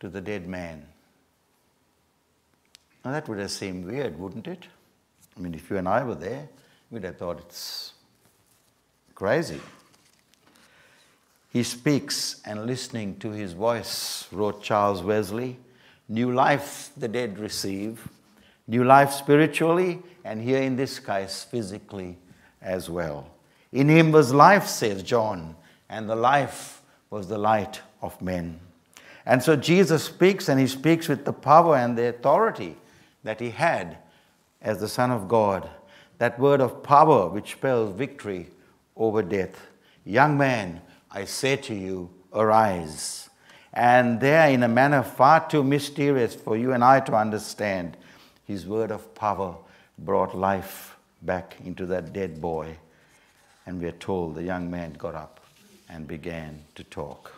to 0.00 0.08
the 0.08 0.20
dead 0.20 0.48
man. 0.48 0.84
Now 3.04 3.12
that 3.12 3.28
would 3.28 3.38
have 3.38 3.52
seemed 3.52 3.84
weird, 3.84 4.18
wouldn't 4.18 4.48
it? 4.48 4.66
I 5.36 5.40
mean, 5.40 5.54
if 5.54 5.70
you 5.70 5.78
and 5.78 5.88
I 5.88 6.02
were 6.02 6.16
there, 6.16 6.48
we'd 6.90 7.04
have 7.04 7.18
thought 7.18 7.38
it's 7.38 7.92
crazy. 9.14 9.60
He 11.50 11.62
speaks, 11.62 12.40
and 12.44 12.66
listening 12.66 13.18
to 13.20 13.30
his 13.30 13.52
voice, 13.52 14.26
wrote 14.32 14.60
Charles 14.62 15.02
Wesley, 15.02 15.56
new 16.08 16.32
life 16.32 16.90
the 16.96 17.08
dead 17.08 17.38
receive, 17.38 18.08
new 18.66 18.82
life 18.82 19.12
spiritually, 19.12 20.02
and 20.24 20.42
here 20.42 20.62
in 20.62 20.74
this 20.74 20.98
case, 20.98 21.44
physically 21.44 22.18
as 22.60 22.90
well. 22.90 23.30
In 23.72 23.88
him 23.88 24.12
was 24.12 24.34
life, 24.34 24.66
says 24.66 25.02
John, 25.02 25.56
and 25.88 26.08
the 26.08 26.16
life 26.16 26.82
was 27.08 27.28
the 27.28 27.38
light 27.38 27.80
of 28.02 28.20
men. 28.20 28.60
And 29.24 29.42
so 29.42 29.54
Jesus 29.56 30.04
speaks, 30.04 30.48
and 30.48 30.58
he 30.58 30.66
speaks 30.66 31.08
with 31.08 31.24
the 31.24 31.32
power 31.32 31.76
and 31.76 31.96
the 31.96 32.08
authority 32.08 32.76
that 33.22 33.40
he 33.40 33.50
had 33.50 33.98
as 34.60 34.80
the 34.80 34.88
Son 34.88 35.10
of 35.10 35.28
God. 35.28 35.68
That 36.18 36.38
word 36.38 36.60
of 36.60 36.82
power 36.82 37.28
which 37.28 37.52
spells 37.52 37.94
victory 37.94 38.48
over 38.96 39.22
death. 39.22 39.68
Young 40.04 40.36
man, 40.36 40.80
I 41.10 41.24
say 41.24 41.56
to 41.56 41.74
you, 41.74 42.10
arise. 42.32 43.30
And 43.72 44.20
there, 44.20 44.48
in 44.50 44.62
a 44.62 44.68
manner 44.68 45.02
far 45.02 45.48
too 45.48 45.62
mysterious 45.62 46.34
for 46.34 46.56
you 46.56 46.72
and 46.72 46.82
I 46.82 47.00
to 47.00 47.14
understand, 47.14 47.96
his 48.44 48.66
word 48.66 48.90
of 48.90 49.14
power 49.14 49.56
brought 49.98 50.36
life 50.36 50.96
back 51.22 51.56
into 51.64 51.86
that 51.86 52.12
dead 52.12 52.40
boy. 52.40 52.76
And 53.70 53.80
we 53.80 53.86
are 53.86 53.92
told 53.92 54.34
the 54.34 54.42
young 54.42 54.68
man 54.68 54.94
got 54.94 55.14
up 55.14 55.38
and 55.88 56.08
began 56.08 56.64
to 56.74 56.82
talk. 56.82 57.32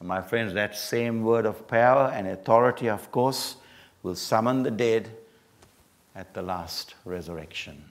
my 0.00 0.22
friends, 0.22 0.54
that 0.54 0.76
same 0.76 1.24
word 1.24 1.46
of 1.46 1.66
power 1.66 2.12
and 2.14 2.28
authority, 2.28 2.88
of 2.88 3.10
course, 3.10 3.56
will 4.04 4.14
summon 4.14 4.62
the 4.62 4.70
dead 4.70 5.10
at 6.14 6.32
the 6.32 6.42
last 6.42 6.94
resurrection. 7.04 7.82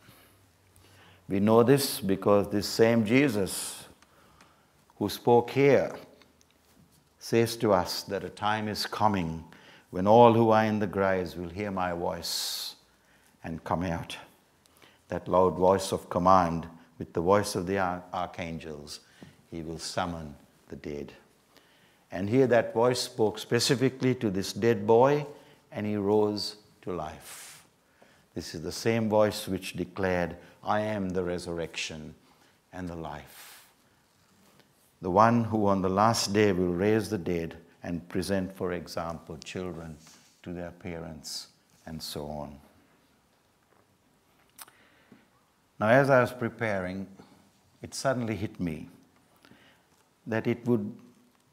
We 1.27 1.41
know 1.41 1.61
this 1.61 1.99
because 1.99 2.47
this 2.47 2.69
same 2.69 3.03
Jesus 3.03 3.83
who 4.97 5.09
spoke 5.09 5.49
here, 5.49 5.93
says 7.19 7.57
to 7.57 7.73
us 7.73 8.03
that 8.03 8.23
a 8.23 8.29
time 8.29 8.69
is 8.69 8.85
coming 8.85 9.43
when 9.89 10.07
all 10.07 10.33
who 10.33 10.51
are 10.51 10.63
in 10.63 10.79
the 10.79 10.87
graves 10.87 11.35
will 11.35 11.49
hear 11.49 11.69
my 11.69 11.91
voice 11.91 12.75
and 13.43 13.61
come 13.65 13.83
out. 13.83 14.15
That 15.09 15.27
loud 15.27 15.57
voice 15.57 15.91
of 15.91 16.09
command 16.09 16.69
with 16.99 17.13
the 17.13 17.21
voice 17.21 17.55
of 17.55 17.65
the 17.65 17.79
archangels, 18.13 18.99
he 19.49 19.63
will 19.63 19.79
summon 19.79 20.35
the 20.67 20.75
dead. 20.75 21.13
And 22.11 22.29
here 22.29 22.45
that 22.47 22.73
voice 22.73 22.99
spoke 22.99 23.39
specifically 23.39 24.13
to 24.15 24.29
this 24.29 24.53
dead 24.53 24.85
boy, 24.85 25.25
and 25.71 25.85
he 25.85 25.95
rose 25.95 26.57
to 26.81 26.91
life. 26.91 27.63
This 28.35 28.53
is 28.53 28.61
the 28.61 28.71
same 28.71 29.09
voice 29.09 29.47
which 29.47 29.73
declared, 29.73 30.35
I 30.63 30.81
am 30.81 31.09
the 31.09 31.23
resurrection 31.23 32.13
and 32.73 32.87
the 32.87 32.95
life. 32.95 33.65
The 35.01 35.09
one 35.09 35.45
who 35.45 35.67
on 35.67 35.81
the 35.81 35.89
last 35.89 36.33
day 36.33 36.51
will 36.51 36.73
raise 36.73 37.09
the 37.09 37.17
dead 37.17 37.57
and 37.83 38.07
present, 38.09 38.53
for 38.55 38.73
example, 38.73 39.37
children 39.37 39.95
to 40.43 40.51
their 40.51 40.71
parents 40.71 41.47
and 41.85 42.01
so 42.01 42.25
on. 42.25 42.57
Now, 45.79 45.87
as 45.87 46.09
I 46.09 46.19
was 46.19 46.33
preparing, 46.33 47.07
it 47.81 47.93
suddenly 47.93 48.35
hit 48.35 48.59
me 48.59 48.89
that 50.27 50.45
it 50.45 50.65
would, 50.67 50.93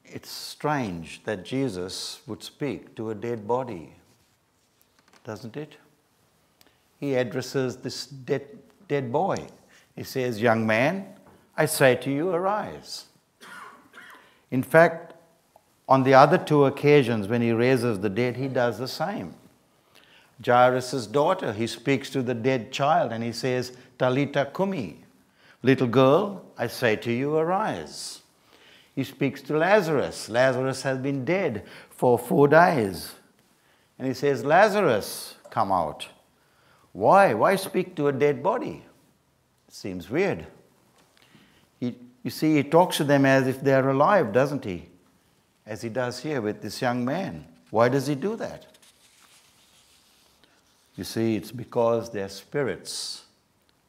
it's 0.05 0.31
strange 0.31 1.23
that 1.25 1.45
Jesus 1.45 2.21
would 2.27 2.43
speak 2.43 2.95
to 2.97 3.11
a 3.11 3.15
dead 3.15 3.47
body, 3.47 3.93
doesn't 5.25 5.57
it? 5.57 5.77
He 6.99 7.15
addresses 7.15 7.77
this 7.77 8.07
dead, 8.07 8.47
dead 8.89 9.13
boy. 9.13 9.47
He 9.95 10.03
says, 10.03 10.41
Young 10.41 10.67
man, 10.67 11.07
I 11.57 11.67
say 11.67 11.95
to 11.97 12.11
you, 12.11 12.31
arise. 12.31 13.05
In 14.51 14.63
fact, 14.63 15.15
on 15.89 16.03
the 16.03 16.15
other 16.15 16.39
two 16.39 16.65
occasions 16.65 17.29
when 17.29 17.43
he 17.43 17.53
raises 17.53 18.01
the 18.01 18.11
dead, 18.11 18.37
he 18.37 18.49
does 18.49 18.79
the 18.79 18.89
same. 18.89 19.35
Jairus' 20.45 21.07
daughter, 21.07 21.53
he 21.53 21.67
speaks 21.67 22.11
to 22.11 22.23
the 22.23 22.35
dead 22.35 22.71
child 22.71 23.13
and 23.13 23.25
he 23.25 23.33
says, 23.33 23.77
Talita 23.99 24.53
Kumi, 24.55 24.99
little 25.63 25.87
girl, 25.87 26.45
I 26.59 26.67
say 26.67 26.97
to 26.97 27.13
you, 27.13 27.37
arise. 27.37 28.21
He 28.95 29.05
speaks 29.05 29.43
to 29.43 29.57
Lazarus. 29.57 30.29
Lazarus 30.29 30.83
has 30.83 30.99
been 30.99 31.25
dead 31.25 31.65
for 31.91 32.19
four 32.19 32.49
days. 32.49 33.13
And 33.99 34.09
he 34.09 34.15
says, 34.15 34.45
Lazarus, 34.45 35.35
come 35.51 35.73
out. 35.73 36.09
Why? 36.93 37.35
Why 37.35 37.57
speak 37.57 37.95
to 37.97 38.09
a 38.09 38.13
dead 38.13 38.43
body? 38.43 38.85
Seems 39.69 40.09
weird. 40.09 40.47
He, 41.79 41.95
you 42.23 42.31
see, 42.31 42.57
he 42.57 42.63
talks 42.63 42.97
to 42.99 43.05
them 43.05 43.27
as 43.27 43.47
if 43.47 43.61
they're 43.61 43.89
alive, 43.89 44.33
doesn't 44.33 44.65
he? 44.65 44.89
As 45.67 45.83
he 45.83 45.91
does 45.91 46.21
here 46.21 46.41
with 46.41 46.63
this 46.63 46.81
young 46.81 47.05
man. 47.05 47.47
Why 47.71 47.91
does 47.91 48.07
he 48.07 48.15
do 48.15 48.37
that? 48.37 48.76
You 50.97 51.05
see, 51.05 51.37
it's 51.37 51.53
because 51.53 52.11
their 52.11 52.29
spirits 52.29 53.25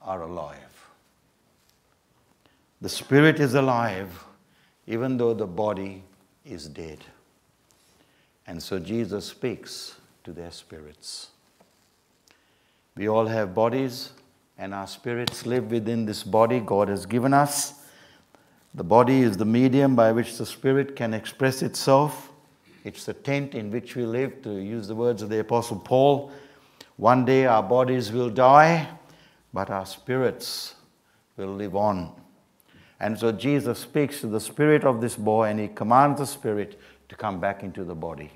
are 0.02 0.22
alive. 0.22 0.90
The 2.82 2.90
spirit 2.90 3.40
is 3.40 3.56
alive 3.56 4.24
even 4.88 5.18
though 5.18 5.34
the 5.34 5.48
body 5.48 6.04
is 6.46 6.68
dead. 6.68 7.00
And 8.48 8.64
so 8.64 8.80
Jesus 8.80 9.26
speaks 9.26 9.96
to 10.24 10.32
their 10.32 10.52
spirits. 10.52 11.30
We 12.96 13.10
all 13.10 13.28
have 13.28 13.54
bodies, 13.54 14.12
and 14.58 14.74
our 14.74 14.88
spirits 14.88 15.46
live 15.46 15.70
within 15.70 16.06
this 16.06 16.24
body 16.24 16.62
God 16.62 16.88
has 16.88 17.06
given 17.06 17.34
us. 17.34 17.82
The 18.74 18.84
body 18.84 19.22
is 19.22 19.38
the 19.38 19.46
medium 19.46 19.96
by 19.96 20.12
which 20.12 20.38
the 20.38 20.46
spirit 20.46 20.96
can 20.96 21.14
express 21.14 21.62
itself. 21.62 22.32
It's 22.84 23.06
the 23.06 23.14
tent 23.14 23.54
in 23.54 23.70
which 23.70 23.96
we 23.96 24.06
live, 24.06 24.42
to 24.44 24.52
use 24.52 24.88
the 24.88 24.96
words 24.96 25.22
of 25.22 25.30
the 25.30 25.40
Apostle 25.40 25.80
Paul. 25.80 26.32
One 26.98 27.26
day 27.26 27.46
our 27.46 27.64
bodies 27.64 28.12
will 28.12 28.30
die, 28.32 28.90
but 29.54 29.70
our 29.70 29.86
spirits 29.86 30.76
will 31.38 31.54
live 31.54 31.76
on. 31.76 32.12
And 33.00 33.18
so 33.18 33.32
Jesus 33.32 33.80
speaks 33.80 34.22
to 34.22 34.28
the 34.28 34.40
spirit 34.40 34.84
of 34.84 35.00
this 35.00 35.16
boy 35.16 35.50
and 35.50 35.60
he 35.60 35.68
commands 35.68 36.20
the 36.20 36.26
spirit 36.26 36.80
to 37.10 37.16
come 37.16 37.40
back 37.40 37.62
into 37.64 37.84
the 37.84 37.96
body. 37.96 38.32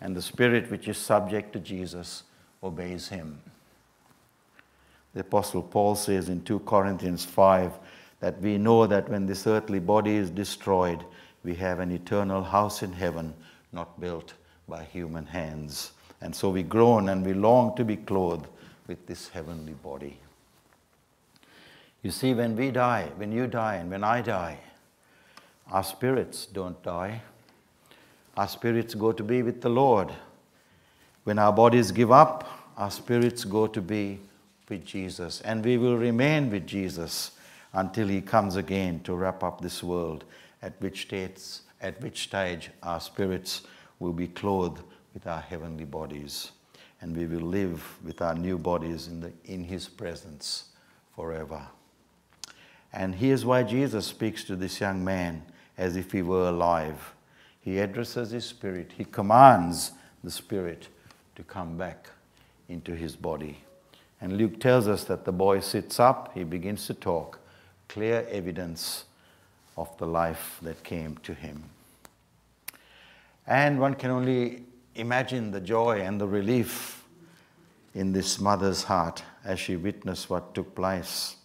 And 0.00 0.14
the 0.14 0.22
spirit 0.22 0.70
which 0.70 0.88
is 0.88 0.98
subject 0.98 1.54
to 1.54 1.58
Jesus 1.58 2.24
obeys 2.62 3.08
him. 3.08 3.40
The 5.14 5.20
Apostle 5.20 5.62
Paul 5.62 5.94
says 5.94 6.28
in 6.28 6.42
2 6.42 6.60
Corinthians 6.60 7.24
5 7.24 7.72
that 8.20 8.40
we 8.40 8.58
know 8.58 8.86
that 8.86 9.08
when 9.08 9.26
this 9.26 9.46
earthly 9.46 9.80
body 9.80 10.16
is 10.16 10.30
destroyed, 10.30 11.04
we 11.42 11.54
have 11.54 11.80
an 11.80 11.90
eternal 11.90 12.44
house 12.44 12.82
in 12.82 12.92
heaven 12.92 13.34
not 13.72 13.98
built 13.98 14.34
by 14.68 14.84
human 14.84 15.24
hands. 15.26 15.92
And 16.20 16.34
so 16.34 16.50
we 16.50 16.62
groan 16.62 17.08
and 17.08 17.24
we 17.24 17.32
long 17.32 17.74
to 17.76 17.84
be 17.84 17.96
clothed 17.96 18.46
with 18.86 19.06
this 19.06 19.28
heavenly 19.28 19.72
body. 19.72 20.18
You 22.02 22.10
see, 22.10 22.34
when 22.34 22.56
we 22.56 22.70
die, 22.70 23.10
when 23.16 23.32
you 23.32 23.46
die, 23.46 23.76
and 23.76 23.90
when 23.90 24.04
I 24.04 24.22
die, 24.22 24.58
our 25.70 25.84
spirits 25.84 26.46
don't 26.46 26.82
die. 26.82 27.22
Our 28.36 28.48
spirits 28.48 28.94
go 28.94 29.12
to 29.12 29.22
be 29.22 29.42
with 29.42 29.60
the 29.60 29.68
Lord. 29.68 30.12
When 31.24 31.38
our 31.38 31.52
bodies 31.52 31.92
give 31.92 32.10
up, 32.10 32.48
our 32.76 32.90
spirits 32.90 33.44
go 33.44 33.66
to 33.66 33.80
be 33.80 34.20
with 34.68 34.84
Jesus. 34.84 35.40
And 35.42 35.64
we 35.64 35.76
will 35.76 35.96
remain 35.96 36.50
with 36.50 36.66
Jesus 36.66 37.32
until 37.72 38.08
he 38.08 38.20
comes 38.20 38.56
again 38.56 39.00
to 39.04 39.14
wrap 39.14 39.44
up 39.44 39.60
this 39.60 39.82
world, 39.82 40.24
at 40.62 40.72
which, 40.80 41.02
states, 41.02 41.62
at 41.80 42.00
which 42.00 42.22
stage 42.24 42.70
our 42.82 43.00
spirits 43.00 43.62
will 43.98 44.12
be 44.12 44.26
clothed 44.26 44.82
with 45.14 45.26
our 45.26 45.40
heavenly 45.40 45.84
bodies. 45.84 46.52
And 47.00 47.16
we 47.16 47.26
will 47.26 47.46
live 47.46 47.98
with 48.04 48.20
our 48.20 48.34
new 48.34 48.58
bodies 48.58 49.08
in, 49.08 49.20
the, 49.20 49.32
in 49.44 49.64
his 49.64 49.88
presence 49.88 50.64
forever. 51.16 51.66
And 52.92 53.14
here's 53.14 53.44
why 53.44 53.62
Jesus 53.62 54.06
speaks 54.06 54.44
to 54.44 54.56
this 54.56 54.80
young 54.80 55.04
man 55.04 55.42
as 55.78 55.96
if 55.96 56.12
he 56.12 56.22
were 56.22 56.48
alive. 56.48 57.14
He 57.60 57.78
addresses 57.78 58.30
his 58.30 58.44
spirit, 58.44 58.92
he 58.96 59.04
commands 59.04 59.92
the 60.22 60.30
spirit 60.30 60.88
to 61.36 61.42
come 61.42 61.76
back 61.76 62.10
into 62.68 62.94
his 62.94 63.16
body. 63.16 63.58
And 64.20 64.36
Luke 64.36 64.60
tells 64.60 64.86
us 64.86 65.04
that 65.04 65.24
the 65.24 65.32
boy 65.32 65.60
sits 65.60 65.98
up, 65.98 66.32
he 66.34 66.44
begins 66.44 66.86
to 66.86 66.94
talk, 66.94 67.38
clear 67.88 68.26
evidence 68.30 69.04
of 69.76 69.96
the 69.98 70.06
life 70.06 70.58
that 70.62 70.82
came 70.84 71.16
to 71.22 71.32
him. 71.32 71.64
And 73.46 73.80
one 73.80 73.94
can 73.94 74.10
only 74.10 74.62
imagine 74.94 75.50
the 75.50 75.60
joy 75.60 76.00
and 76.00 76.20
the 76.20 76.26
relief 76.26 77.04
in 77.94 78.12
this 78.12 78.40
mother's 78.40 78.84
heart 78.84 79.22
as 79.44 79.58
she 79.58 79.76
witnessed 79.76 80.30
what 80.30 80.54
took 80.54 80.74
place. 80.74 81.36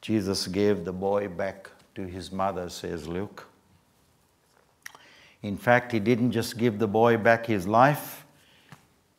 Jesus 0.00 0.46
gave 0.46 0.84
the 0.84 0.92
boy 0.92 1.28
back 1.28 1.70
to 1.94 2.06
his 2.06 2.30
mother, 2.30 2.68
says 2.68 3.08
Luke. 3.08 3.46
In 5.42 5.56
fact, 5.56 5.92
he 5.92 6.00
didn't 6.00 6.32
just 6.32 6.58
give 6.58 6.78
the 6.78 6.88
boy 6.88 7.16
back 7.16 7.46
his 7.46 7.66
life, 7.66 8.24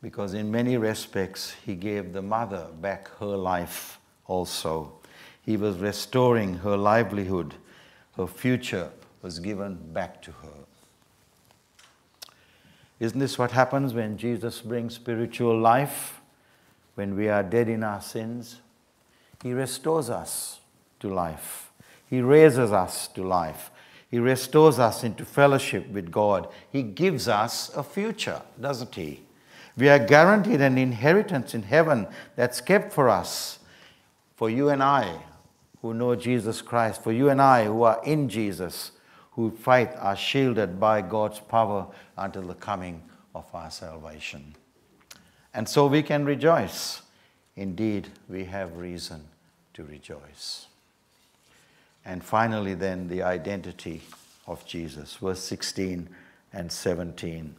because 0.01 0.33
in 0.33 0.51
many 0.51 0.77
respects, 0.77 1.55
he 1.65 1.75
gave 1.75 2.13
the 2.13 2.21
mother 2.21 2.67
back 2.81 3.09
her 3.19 3.37
life 3.37 3.99
also. 4.27 4.93
He 5.41 5.57
was 5.57 5.77
restoring 5.77 6.55
her 6.55 6.77
livelihood, 6.77 7.55
her 8.15 8.27
future 8.27 8.91
was 9.21 9.39
given 9.39 9.75
back 9.93 10.21
to 10.23 10.31
her. 10.31 10.66
Isn't 12.99 13.19
this 13.19 13.37
what 13.37 13.51
happens 13.51 13.93
when 13.93 14.17
Jesus 14.17 14.61
brings 14.61 14.95
spiritual 14.95 15.59
life? 15.59 16.21
When 16.95 17.15
we 17.15 17.29
are 17.29 17.43
dead 17.43 17.69
in 17.69 17.83
our 17.83 18.01
sins, 18.01 18.61
He 19.43 19.53
restores 19.53 20.09
us 20.09 20.59
to 20.99 21.13
life. 21.13 21.71
He 22.09 22.21
raises 22.21 22.71
us 22.71 23.07
to 23.09 23.23
life. 23.23 23.69
He 24.09 24.19
restores 24.19 24.79
us 24.79 25.03
into 25.03 25.25
fellowship 25.25 25.87
with 25.89 26.11
God. 26.11 26.47
He 26.71 26.81
gives 26.81 27.27
us 27.27 27.69
a 27.75 27.83
future, 27.83 28.41
doesn't 28.59 28.95
He? 28.95 29.21
We 29.77 29.89
are 29.89 29.99
guaranteed 29.99 30.61
an 30.61 30.77
inheritance 30.77 31.53
in 31.53 31.63
heaven 31.63 32.07
that's 32.35 32.61
kept 32.61 32.91
for 32.93 33.09
us, 33.09 33.59
for 34.35 34.49
you 34.49 34.69
and 34.69 34.81
I 34.81 35.21
who 35.81 35.93
know 35.93 36.15
Jesus 36.15 36.63
Christ, 36.63 37.03
for 37.03 37.11
you 37.11 37.29
and 37.29 37.39
I 37.39 37.65
who 37.65 37.83
are 37.83 38.01
in 38.03 38.27
Jesus, 38.27 38.91
who 39.37 39.51
fight 39.51 39.95
are 39.99 40.17
shielded 40.17 40.79
by 40.79 40.99
God's 40.99 41.39
power 41.39 41.85
until 42.17 42.41
the 42.41 42.55
coming 42.55 43.03
of 43.35 43.45
our 43.53 43.69
salvation. 43.69 44.55
And 45.53 45.69
so 45.69 45.85
we 45.85 46.01
can 46.01 46.25
rejoice. 46.25 47.03
Indeed, 47.55 48.07
we 48.27 48.45
have 48.45 48.77
reason 48.77 49.23
to 49.75 49.83
rejoice. 49.83 50.65
And 52.03 52.23
finally, 52.23 52.73
then, 52.73 53.09
the 53.09 53.21
identity 53.21 54.01
of 54.47 54.65
Jesus, 54.65 55.17
verse 55.17 55.41
16 55.41 56.09
and 56.51 56.71
17. 56.71 57.55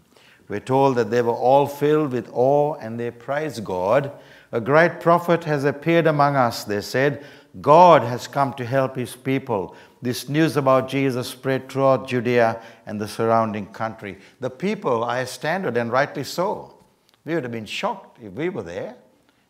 We're 0.48 0.58
told 0.58 0.96
that 0.96 1.10
they 1.10 1.22
were 1.22 1.30
all 1.30 1.68
filled 1.68 2.10
with 2.10 2.28
awe 2.32 2.74
and 2.74 2.98
they 2.98 3.12
praised 3.12 3.62
God. 3.62 4.10
A 4.52 4.60
great 4.60 5.00
prophet 5.00 5.44
has 5.44 5.64
appeared 5.64 6.06
among 6.06 6.36
us, 6.36 6.64
they 6.64 6.80
said. 6.80 7.24
God 7.60 8.02
has 8.02 8.26
come 8.26 8.52
to 8.54 8.64
help 8.64 8.96
his 8.96 9.16
people. 9.16 9.74
This 10.00 10.28
news 10.28 10.56
about 10.56 10.88
Jesus 10.88 11.28
spread 11.28 11.68
throughout 11.68 12.06
Judea 12.06 12.62
and 12.86 13.00
the 13.00 13.08
surrounding 13.08 13.66
country. 13.66 14.18
The 14.40 14.50
people 14.50 15.04
are 15.04 15.18
astounded, 15.18 15.76
and 15.76 15.90
rightly 15.90 16.24
so. 16.24 16.78
We 17.24 17.34
would 17.34 17.42
have 17.42 17.52
been 17.52 17.66
shocked 17.66 18.18
if 18.22 18.32
we 18.32 18.48
were 18.48 18.62
there 18.62 18.96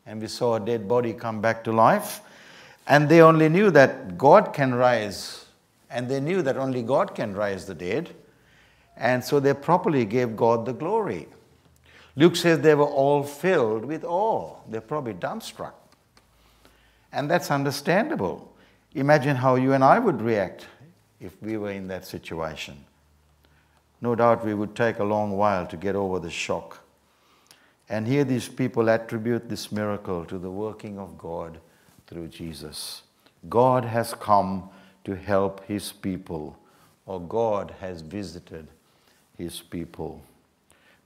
and 0.08 0.22
we 0.22 0.26
saw 0.26 0.54
a 0.54 0.60
dead 0.60 0.88
body 0.88 1.12
come 1.12 1.40
back 1.42 1.62
to 1.64 1.70
life. 1.70 2.22
And 2.86 3.08
they 3.10 3.20
only 3.20 3.50
knew 3.50 3.70
that 3.72 4.16
God 4.16 4.54
can 4.54 4.74
rise, 4.74 5.44
and 5.90 6.08
they 6.08 6.18
knew 6.18 6.40
that 6.40 6.56
only 6.56 6.82
God 6.82 7.14
can 7.14 7.34
rise 7.34 7.66
the 7.66 7.74
dead. 7.74 8.14
And 8.96 9.22
so 9.22 9.38
they 9.38 9.52
properly 9.52 10.06
gave 10.06 10.34
God 10.34 10.64
the 10.64 10.72
glory. 10.72 11.28
Luke 12.18 12.34
says 12.34 12.58
they 12.58 12.74
were 12.74 12.82
all 12.84 13.22
filled 13.22 13.84
with 13.84 14.02
awe. 14.02 14.56
They're 14.68 14.80
probably 14.80 15.14
dumbstruck. 15.14 15.74
And 17.12 17.30
that's 17.30 17.48
understandable. 17.48 18.52
Imagine 18.96 19.36
how 19.36 19.54
you 19.54 19.72
and 19.72 19.84
I 19.84 20.00
would 20.00 20.20
react 20.20 20.66
if 21.20 21.40
we 21.40 21.56
were 21.56 21.70
in 21.70 21.86
that 21.86 22.04
situation. 22.04 22.84
No 24.00 24.16
doubt 24.16 24.44
we 24.44 24.54
would 24.54 24.74
take 24.74 24.98
a 24.98 25.04
long 25.04 25.36
while 25.36 25.64
to 25.68 25.76
get 25.76 25.94
over 25.94 26.18
the 26.18 26.28
shock. 26.28 26.84
And 27.88 28.04
here 28.04 28.24
these 28.24 28.48
people 28.48 28.90
attribute 28.90 29.48
this 29.48 29.70
miracle 29.70 30.24
to 30.24 30.38
the 30.38 30.50
working 30.50 30.98
of 30.98 31.16
God 31.16 31.60
through 32.08 32.28
Jesus. 32.28 33.02
God 33.48 33.84
has 33.84 34.12
come 34.12 34.70
to 35.04 35.14
help 35.14 35.64
his 35.66 35.92
people, 35.92 36.58
or 37.06 37.20
God 37.20 37.76
has 37.78 38.00
visited 38.00 38.66
his 39.36 39.60
people. 39.60 40.20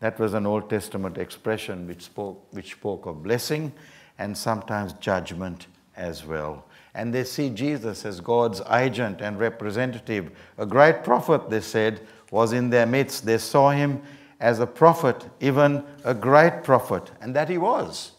That 0.03 0.19
was 0.19 0.35
an 0.35 0.47
Old 0.47 0.69
Testament 0.69 1.17
expression 1.17 1.87
which 1.87 2.03
spoke, 2.03 2.45
which 2.51 2.73
spoke 2.73 3.07
of 3.07 3.23
blessing 3.23 3.73
and 4.19 4.37
sometimes 4.37 4.95
judgment 4.95 5.69
as 5.97 6.27
well. 6.27 6.65
And 6.93 7.15
they 7.15 7.23
see 7.23 7.51
Jesus 7.51 8.05
as 8.05 8.21
God's 8.21 8.61
agent 8.69 9.21
and 9.21 9.38
representative. 9.38 10.33
A 10.59 10.67
great 10.67 11.05
prophet, 11.05 11.49
they 11.49 11.61
said, 11.61 12.01
was 12.33 12.53
in 12.53 12.69
their 12.69 12.85
midst. 12.85 13.25
They 13.25 13.38
saw 13.38 13.71
him 13.71 14.03
as 14.41 14.59
a 14.59 14.67
prophet, 14.67 15.25
even 15.38 15.85
a 16.03 16.15
great 16.15 16.65
prophet, 16.65 17.12
and 17.21 17.37
that 17.37 17.49
he 17.49 17.59
was. 17.59 18.11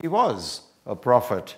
He 0.00 0.08
was 0.08 0.62
a 0.86 0.96
prophet. 0.96 1.56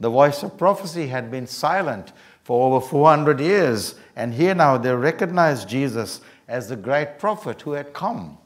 The 0.00 0.08
voice 0.08 0.42
of 0.42 0.56
prophecy 0.56 1.08
had 1.08 1.30
been 1.30 1.46
silent 1.46 2.14
for 2.44 2.72
over 2.72 2.86
400 2.86 3.40
years, 3.40 3.96
and 4.16 4.32
here 4.32 4.54
now 4.54 4.78
they 4.78 4.94
recognize 4.94 5.66
Jesus 5.66 6.22
as 6.48 6.70
the 6.70 6.76
great 6.76 7.18
prophet 7.18 7.60
who 7.60 7.72
had 7.72 7.92
come. 7.92 8.38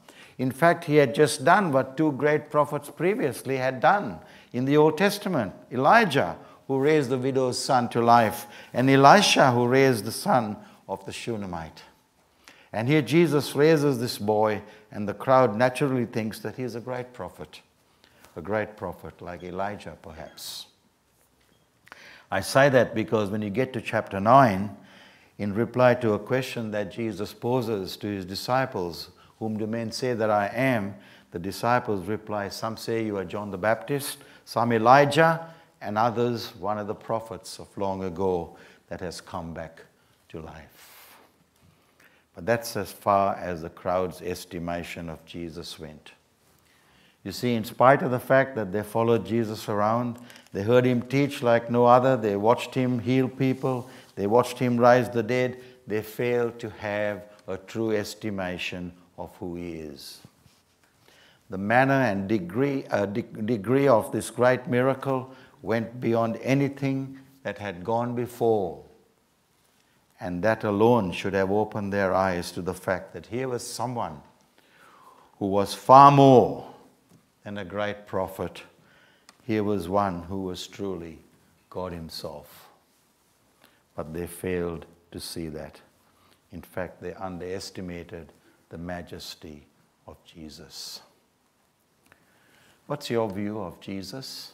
In 0.43 0.51
fact, 0.51 0.83
he 0.83 0.97
had 0.97 1.15
just 1.15 1.45
done 1.45 1.71
what 1.71 1.95
two 1.95 2.11
great 2.11 2.49
prophets 2.49 2.89
previously 2.89 3.55
had 3.55 3.79
done 3.79 4.19
in 4.51 4.65
the 4.65 4.75
Old 4.75 4.97
Testament 4.97 5.53
Elijah, 5.71 6.35
who 6.67 6.79
raised 6.79 7.09
the 7.09 7.17
widow's 7.17 7.57
son 7.57 7.87
to 7.87 8.01
life, 8.01 8.45
and 8.73 8.89
Elisha, 8.89 9.51
who 9.53 9.65
raised 9.65 10.03
the 10.03 10.11
son 10.11 10.57
of 10.89 11.05
the 11.05 11.13
Shunammite. 11.13 11.83
And 12.73 12.89
here 12.89 13.01
Jesus 13.01 13.55
raises 13.55 14.01
this 14.01 14.17
boy, 14.17 14.61
and 14.91 15.07
the 15.07 15.13
crowd 15.13 15.55
naturally 15.55 16.05
thinks 16.05 16.39
that 16.39 16.57
he 16.57 16.63
is 16.63 16.75
a 16.75 16.81
great 16.81 17.13
prophet, 17.13 17.61
a 18.35 18.41
great 18.41 18.75
prophet 18.75 19.21
like 19.21 19.43
Elijah, 19.43 19.97
perhaps. 20.01 20.65
I 22.29 22.41
say 22.41 22.67
that 22.67 22.93
because 22.93 23.29
when 23.29 23.41
you 23.41 23.49
get 23.49 23.71
to 23.71 23.81
chapter 23.81 24.19
9, 24.19 24.75
in 25.37 25.53
reply 25.53 25.93
to 25.95 26.11
a 26.11 26.19
question 26.19 26.71
that 26.71 26.91
Jesus 26.91 27.31
poses 27.31 27.95
to 27.95 28.07
his 28.07 28.25
disciples, 28.25 29.09
whom 29.39 29.57
do 29.57 29.67
men 29.67 29.91
say 29.91 30.13
that 30.13 30.29
I 30.29 30.47
am? 30.47 30.95
The 31.31 31.39
disciples 31.39 32.07
reply, 32.07 32.49
Some 32.49 32.77
say 32.77 33.05
you 33.05 33.17
are 33.17 33.25
John 33.25 33.51
the 33.51 33.57
Baptist, 33.57 34.19
some 34.45 34.71
Elijah, 34.71 35.53
and 35.81 35.97
others 35.97 36.55
one 36.59 36.77
of 36.77 36.87
the 36.87 36.95
prophets 36.95 37.59
of 37.59 37.67
long 37.77 38.03
ago 38.03 38.55
that 38.87 39.01
has 39.01 39.19
come 39.19 39.53
back 39.53 39.81
to 40.29 40.39
life. 40.39 41.17
But 42.35 42.45
that's 42.45 42.75
as 42.75 42.91
far 42.91 43.35
as 43.35 43.61
the 43.61 43.69
crowd's 43.69 44.21
estimation 44.21 45.09
of 45.09 45.25
Jesus 45.25 45.79
went. 45.79 46.11
You 47.23 47.31
see, 47.31 47.55
in 47.55 47.63
spite 47.63 48.01
of 48.01 48.11
the 48.11 48.19
fact 48.19 48.55
that 48.55 48.71
they 48.71 48.83
followed 48.83 49.25
Jesus 49.25 49.69
around, 49.69 50.17
they 50.51 50.63
heard 50.63 50.85
him 50.85 51.01
teach 51.01 51.41
like 51.41 51.71
no 51.71 51.85
other, 51.85 52.17
they 52.17 52.35
watched 52.35 52.75
him 52.75 52.99
heal 52.99 53.29
people, 53.29 53.89
they 54.15 54.27
watched 54.27 54.59
him 54.59 54.77
rise 54.77 55.09
the 55.09 55.23
dead, 55.23 55.57
they 55.87 56.01
failed 56.01 56.59
to 56.59 56.69
have 56.69 57.23
a 57.47 57.57
true 57.57 57.91
estimation 57.91 58.91
of 59.17 59.35
who 59.37 59.55
he 59.55 59.73
is. 59.73 60.19
The 61.49 61.57
manner 61.57 61.93
and 61.93 62.27
degree, 62.27 62.85
uh, 62.89 63.05
de- 63.05 63.21
degree 63.21 63.87
of 63.87 64.11
this 64.11 64.29
great 64.29 64.67
miracle 64.67 65.33
went 65.61 66.01
beyond 66.01 66.37
anything 66.41 67.19
that 67.43 67.57
had 67.57 67.83
gone 67.83 68.15
before. 68.15 68.83
And 70.19 70.41
that 70.43 70.63
alone 70.63 71.11
should 71.11 71.33
have 71.33 71.51
opened 71.51 71.91
their 71.91 72.13
eyes 72.13 72.51
to 72.53 72.61
the 72.61 72.73
fact 72.73 73.13
that 73.13 73.27
here 73.27 73.49
was 73.49 73.65
someone 73.65 74.21
who 75.39 75.47
was 75.47 75.73
far 75.73 76.11
more 76.11 76.73
than 77.43 77.57
a 77.57 77.65
great 77.65 78.07
prophet. 78.07 78.63
Here 79.45 79.63
was 79.63 79.89
one 79.89 80.23
who 80.23 80.43
was 80.43 80.65
truly 80.67 81.19
God 81.69 81.91
Himself. 81.91 82.69
But 83.95 84.13
they 84.13 84.27
failed 84.27 84.85
to 85.11 85.19
see 85.19 85.49
that. 85.49 85.81
In 86.51 86.61
fact, 86.61 87.01
they 87.01 87.13
underestimated 87.13 88.31
the 88.73 88.79
majesty 88.79 89.61
of 90.07 90.17
Jesus. 90.25 91.01
What's 92.87 93.07
your 93.07 93.29
view 93.29 93.59
of 93.59 93.79
Jesus? 93.79 94.53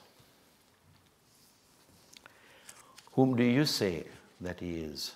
Whom 3.14 3.38
do 3.38 3.44
you 3.44 3.64
say 3.64 4.04
that 4.42 4.60
he 4.60 4.82
is? 4.82 5.14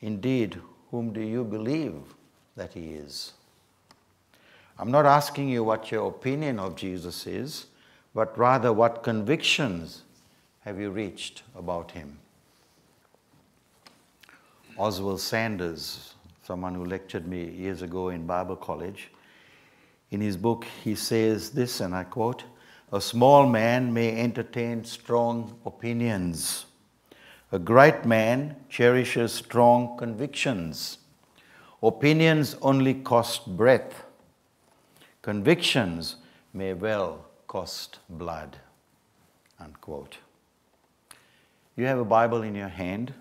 Indeed, 0.00 0.60
whom 0.92 1.12
do 1.12 1.20
you 1.20 1.42
believe 1.42 1.96
that 2.54 2.74
he 2.74 2.90
is? 2.90 3.32
I'm 4.78 4.92
not 4.92 5.04
asking 5.04 5.48
you 5.48 5.64
what 5.64 5.90
your 5.90 6.06
opinion 6.06 6.60
of 6.60 6.76
Jesus 6.76 7.26
is, 7.26 7.66
but 8.14 8.38
rather 8.38 8.72
what 8.72 9.02
convictions 9.02 10.02
have 10.60 10.78
you 10.78 10.90
reached 10.90 11.42
about 11.56 11.90
him? 11.90 12.16
Oswald 14.76 15.20
Sanders 15.20 16.14
someone 16.48 16.74
who 16.74 16.86
lectured 16.86 17.28
me 17.28 17.44
years 17.50 17.82
ago 17.82 18.08
in 18.08 18.26
Bible 18.26 18.56
college. 18.56 19.10
In 20.10 20.22
his 20.22 20.34
book, 20.34 20.64
he 20.82 20.94
says 20.94 21.50
this, 21.50 21.80
and 21.80 21.94
I 21.94 22.04
quote 22.04 22.44
A 22.90 23.02
small 23.02 23.46
man 23.46 23.92
may 23.92 24.18
entertain 24.18 24.82
strong 24.86 25.58
opinions. 25.66 26.64
A 27.52 27.58
great 27.58 28.06
man 28.06 28.56
cherishes 28.70 29.30
strong 29.30 29.98
convictions. 29.98 30.96
Opinions 31.82 32.56
only 32.62 32.94
cost 32.94 33.54
breath. 33.54 34.04
Convictions 35.20 36.16
may 36.54 36.72
well 36.72 37.26
cost 37.46 37.98
blood. 38.08 38.56
Unquote. 39.60 40.16
You 41.76 41.84
have 41.84 41.98
a 41.98 42.06
Bible 42.06 42.40
in 42.40 42.54
your 42.54 42.68
hand, 42.68 43.12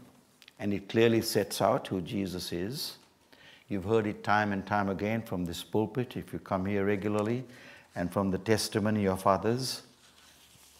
and 0.57 0.73
it 0.73 0.87
clearly 0.87 1.21
sets 1.21 1.61
out 1.61 1.89
who 1.89 1.99
Jesus 1.99 2.53
is. 2.53 2.97
You've 3.69 3.83
heard 3.83 4.07
it 4.07 4.23
time 4.23 4.53
and 4.53 4.65
time 4.65 4.89
again 4.89 5.21
from 5.21 5.43
this 5.43 5.63
pulpit 5.63 6.15
if 6.15 6.31
you 6.31 6.39
come 6.39 6.65
here 6.65 6.85
regularly 6.85 7.43
and 7.95 8.11
from 8.11 8.31
the 8.31 8.37
testimony 8.37 9.07
of 9.07 9.27
others. 9.27 9.81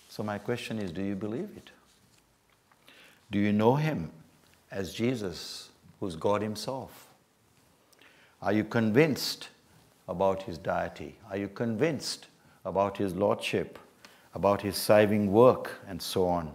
So, 0.07 0.23
my 0.23 0.37
question 0.37 0.79
is 0.79 0.91
do 0.91 1.01
you 1.01 1.15
believe 1.15 1.49
it? 1.57 1.69
Do 3.29 3.39
you 3.39 3.51
know 3.51 3.75
Him 3.75 4.11
as 4.71 4.93
Jesus, 4.93 5.69
who's 5.99 6.15
God 6.15 6.41
Himself? 6.41 7.07
Are 8.41 8.53
you 8.53 8.63
convinced 8.63 9.49
about 10.07 10.43
His 10.43 10.57
deity? 10.57 11.17
Are 11.29 11.37
you 11.37 11.49
convinced 11.49 12.27
about 12.63 12.97
His 12.97 13.13
Lordship, 13.13 13.79
about 14.33 14.61
His 14.61 14.77
saving 14.77 15.31
work, 15.31 15.81
and 15.89 16.01
so 16.01 16.25
on? 16.25 16.53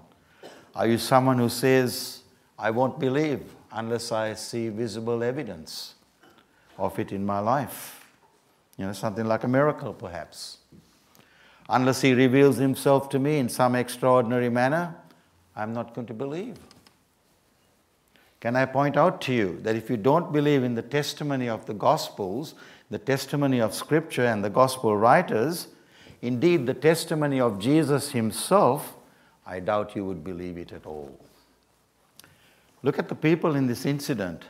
Are 0.75 0.87
you 0.87 0.97
someone 0.97 1.37
who 1.37 1.51
says, 1.51 2.21
I 2.59 2.71
won't 2.71 2.99
believe 2.99 3.43
unless 3.71 4.13
I 4.13 4.33
see 4.33 4.71
visible 4.71 5.23
evidence? 5.23 5.95
Of 6.79 6.99
it 6.99 7.13
in 7.13 7.25
my 7.25 7.39
life. 7.39 8.07
You 8.77 8.87
know, 8.87 8.93
something 8.93 9.27
like 9.27 9.45
a 9.45 9.49
miracle, 9.49 9.93
perhaps. 9.93 10.59
Unless 11.69 12.01
He 12.01 12.15
reveals 12.15 12.57
Himself 12.57 13.09
to 13.11 13.19
me 13.19 13.39
in 13.39 13.49
some 13.49 13.75
extraordinary 13.75 14.49
manner, 14.49 14.95
I'm 15.55 15.73
not 15.73 15.95
going 15.95 16.07
to 16.07 16.15
believe. 16.15 16.57
Can 18.41 18.57
I 18.57 18.67
point 18.67 18.97
out 18.97 19.21
to 19.23 19.33
you 19.33 19.61
that 19.63 19.77
if 19.77 19.89
you 19.89 19.97
don't 19.97 20.33
believe 20.33 20.65
in 20.65 20.75
the 20.75 20.83
testimony 20.83 21.49
of 21.49 21.67
the 21.67 21.75
Gospels, 21.75 22.55
the 22.91 22.99
testimony 22.99 23.61
of 23.61 23.73
Scripture 23.73 24.25
and 24.25 24.45
the 24.45 24.51
Gospel 24.51 24.97
writers, 24.97 25.69
indeed 26.23 26.67
the 26.67 26.75
testimony 26.75 27.41
of 27.41 27.61
Jesus 27.61 28.11
Himself, 28.11 28.97
I 29.47 29.61
doubt 29.61 29.95
you 29.95 30.05
would 30.05 30.25
believe 30.25 30.59
it 30.59 30.73
at 30.73 30.87
all. 30.87 31.17
Look 32.83 32.99
at 32.99 33.09
the 33.09 33.15
people 33.15 33.55
in 33.55 33.69
this 33.69 33.87
incident. 33.87 34.45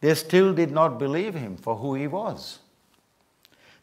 They 0.00 0.14
still 0.14 0.52
did 0.54 0.70
not 0.70 0.98
believe 0.98 1.34
him 1.34 1.56
for 1.56 1.76
who 1.76 1.94
he 1.94 2.06
was. 2.06 2.60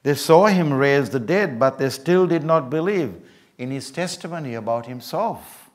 They 0.03 0.13
saw 0.13 0.45
him 0.45 0.71
raise 0.71 1.09
the 1.09 1.19
dead, 1.19 1.59
but 1.59 1.77
they 1.77 1.89
still 1.89 2.27
did 2.27 2.43
not 2.43 2.69
believe 2.69 3.15
in 3.57 3.71
his 3.71 3.91
testimony 3.91 4.53
about 4.53 4.85
himself. 4.85 5.69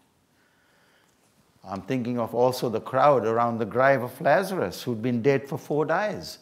I'm 1.64 1.82
thinking 1.82 2.18
of 2.18 2.34
also 2.34 2.68
the 2.68 2.80
crowd 2.80 3.26
around 3.26 3.58
the 3.58 3.66
grave 3.66 4.02
of 4.02 4.18
Lazarus, 4.20 4.82
who'd 4.82 5.02
been 5.02 5.20
dead 5.20 5.48
for 5.48 5.58
four 5.58 5.84
days. 5.84 6.38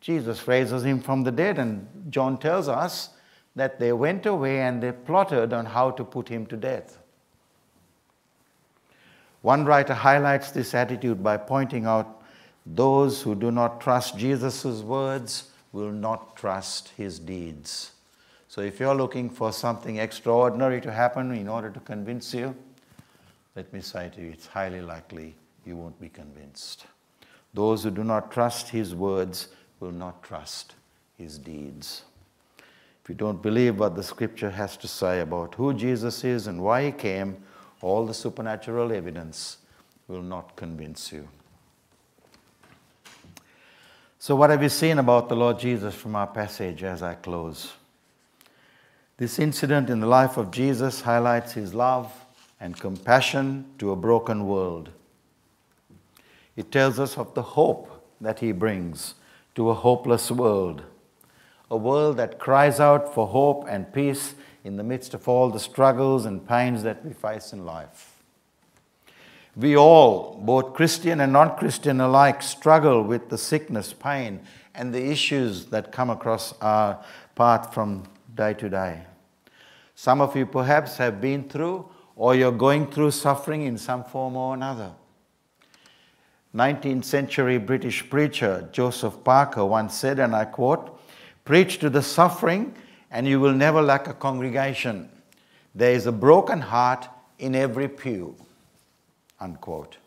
Jesus 0.00 0.46
raises 0.48 0.84
him 0.84 1.00
from 1.00 1.22
the 1.24 1.30
dead, 1.30 1.58
and 1.58 1.86
John 2.10 2.38
tells 2.38 2.68
us 2.68 3.10
that 3.54 3.78
they 3.78 3.92
went 3.92 4.26
away 4.26 4.60
and 4.60 4.82
they 4.82 4.92
plotted 4.92 5.52
on 5.52 5.66
how 5.66 5.90
to 5.92 6.04
put 6.04 6.28
him 6.28 6.46
to 6.46 6.56
death. 6.56 6.98
One 9.42 9.64
writer 9.64 9.94
highlights 9.94 10.50
this 10.50 10.74
attitude 10.74 11.22
by 11.22 11.36
pointing 11.36 11.86
out 11.86 12.15
Those 12.66 13.22
who 13.22 13.36
do 13.36 13.52
not 13.52 13.80
trust 13.80 14.18
Jesus' 14.18 14.82
words 14.82 15.50
will 15.72 15.92
not 15.92 16.34
trust 16.36 16.88
his 16.96 17.18
deeds. 17.20 17.92
So 18.48 18.60
if 18.60 18.80
you're 18.80 18.94
looking 18.94 19.30
for 19.30 19.52
something 19.52 19.98
extraordinary 19.98 20.80
to 20.80 20.90
happen 20.90 21.32
in 21.32 21.48
order 21.48 21.70
to 21.70 21.80
convince 21.80 22.34
you, 22.34 22.56
let 23.54 23.72
me 23.72 23.80
say 23.80 24.10
to 24.14 24.20
you, 24.20 24.30
it's 24.30 24.46
highly 24.46 24.80
likely 24.80 25.34
you 25.64 25.76
won't 25.76 26.00
be 26.00 26.08
convinced. 26.08 26.86
Those 27.54 27.84
who 27.84 27.90
do 27.90 28.04
not 28.04 28.30
trust 28.32 28.68
his 28.68 28.94
words 28.94 29.48
will 29.78 29.92
not 29.92 30.22
trust 30.22 30.74
his 31.16 31.38
deeds. 31.38 32.02
If 33.02 33.08
you 33.10 33.14
don't 33.14 33.40
believe 33.40 33.78
what 33.78 33.94
the 33.94 34.02
scripture 34.02 34.50
has 34.50 34.76
to 34.78 34.88
say 34.88 35.20
about 35.20 35.54
who 35.54 35.72
Jesus 35.72 36.24
is 36.24 36.48
and 36.48 36.60
why 36.60 36.86
he 36.86 36.92
came, 36.92 37.36
all 37.80 38.04
the 38.04 38.14
supernatural 38.14 38.92
evidence 38.92 39.58
will 40.08 40.22
not 40.22 40.56
convince 40.56 41.12
you. 41.12 41.28
So, 44.26 44.34
what 44.34 44.50
have 44.50 44.60
we 44.60 44.68
seen 44.68 44.98
about 44.98 45.28
the 45.28 45.36
Lord 45.36 45.60
Jesus 45.60 45.94
from 45.94 46.16
our 46.16 46.26
passage 46.26 46.82
as 46.82 47.00
I 47.00 47.14
close? 47.14 47.74
This 49.18 49.38
incident 49.38 49.88
in 49.88 50.00
the 50.00 50.08
life 50.08 50.36
of 50.36 50.50
Jesus 50.50 51.02
highlights 51.02 51.52
his 51.52 51.74
love 51.74 52.12
and 52.58 52.76
compassion 52.76 53.66
to 53.78 53.92
a 53.92 53.94
broken 53.94 54.48
world. 54.48 54.90
It 56.56 56.72
tells 56.72 56.98
us 56.98 57.16
of 57.16 57.34
the 57.34 57.42
hope 57.42 58.04
that 58.20 58.40
he 58.40 58.50
brings 58.50 59.14
to 59.54 59.70
a 59.70 59.74
hopeless 59.74 60.32
world 60.32 60.82
a 61.70 61.76
world 61.76 62.16
that 62.16 62.40
cries 62.40 62.80
out 62.80 63.14
for 63.14 63.28
hope 63.28 63.64
and 63.68 63.94
peace 63.94 64.34
in 64.64 64.76
the 64.76 64.82
midst 64.82 65.14
of 65.14 65.28
all 65.28 65.50
the 65.50 65.60
struggles 65.60 66.26
and 66.26 66.48
pains 66.48 66.82
that 66.82 67.04
we 67.04 67.12
face 67.12 67.52
in 67.52 67.64
life. 67.64 68.15
We 69.56 69.74
all, 69.74 70.38
both 70.44 70.74
Christian 70.74 71.20
and 71.20 71.32
non 71.32 71.56
Christian 71.56 72.00
alike, 72.00 72.42
struggle 72.42 73.02
with 73.02 73.30
the 73.30 73.38
sickness, 73.38 73.94
pain, 73.94 74.40
and 74.74 74.94
the 74.94 75.10
issues 75.10 75.66
that 75.66 75.92
come 75.92 76.10
across 76.10 76.52
our 76.60 77.02
path 77.34 77.72
from 77.72 78.04
day 78.34 78.52
to 78.54 78.68
day. 78.68 79.02
Some 79.94 80.20
of 80.20 80.36
you 80.36 80.44
perhaps 80.44 80.98
have 80.98 81.22
been 81.22 81.48
through 81.48 81.88
or 82.16 82.34
you're 82.34 82.52
going 82.52 82.86
through 82.90 83.10
suffering 83.10 83.62
in 83.62 83.78
some 83.78 84.04
form 84.04 84.36
or 84.36 84.52
another. 84.54 84.92
19th 86.54 87.04
century 87.04 87.58
British 87.58 88.08
preacher 88.08 88.68
Joseph 88.72 89.22
Parker 89.24 89.64
once 89.64 89.94
said, 89.94 90.18
and 90.18 90.34
I 90.34 90.46
quote, 90.46 90.98
Preach 91.44 91.78
to 91.78 91.90
the 91.90 92.02
suffering, 92.02 92.74
and 93.10 93.26
you 93.26 93.40
will 93.40 93.52
never 93.52 93.80
lack 93.80 94.08
a 94.08 94.14
congregation. 94.14 95.08
There 95.74 95.92
is 95.92 96.06
a 96.06 96.12
broken 96.12 96.60
heart 96.60 97.08
in 97.38 97.54
every 97.54 97.88
pew. 97.88 98.34
Unquote. 99.40 99.98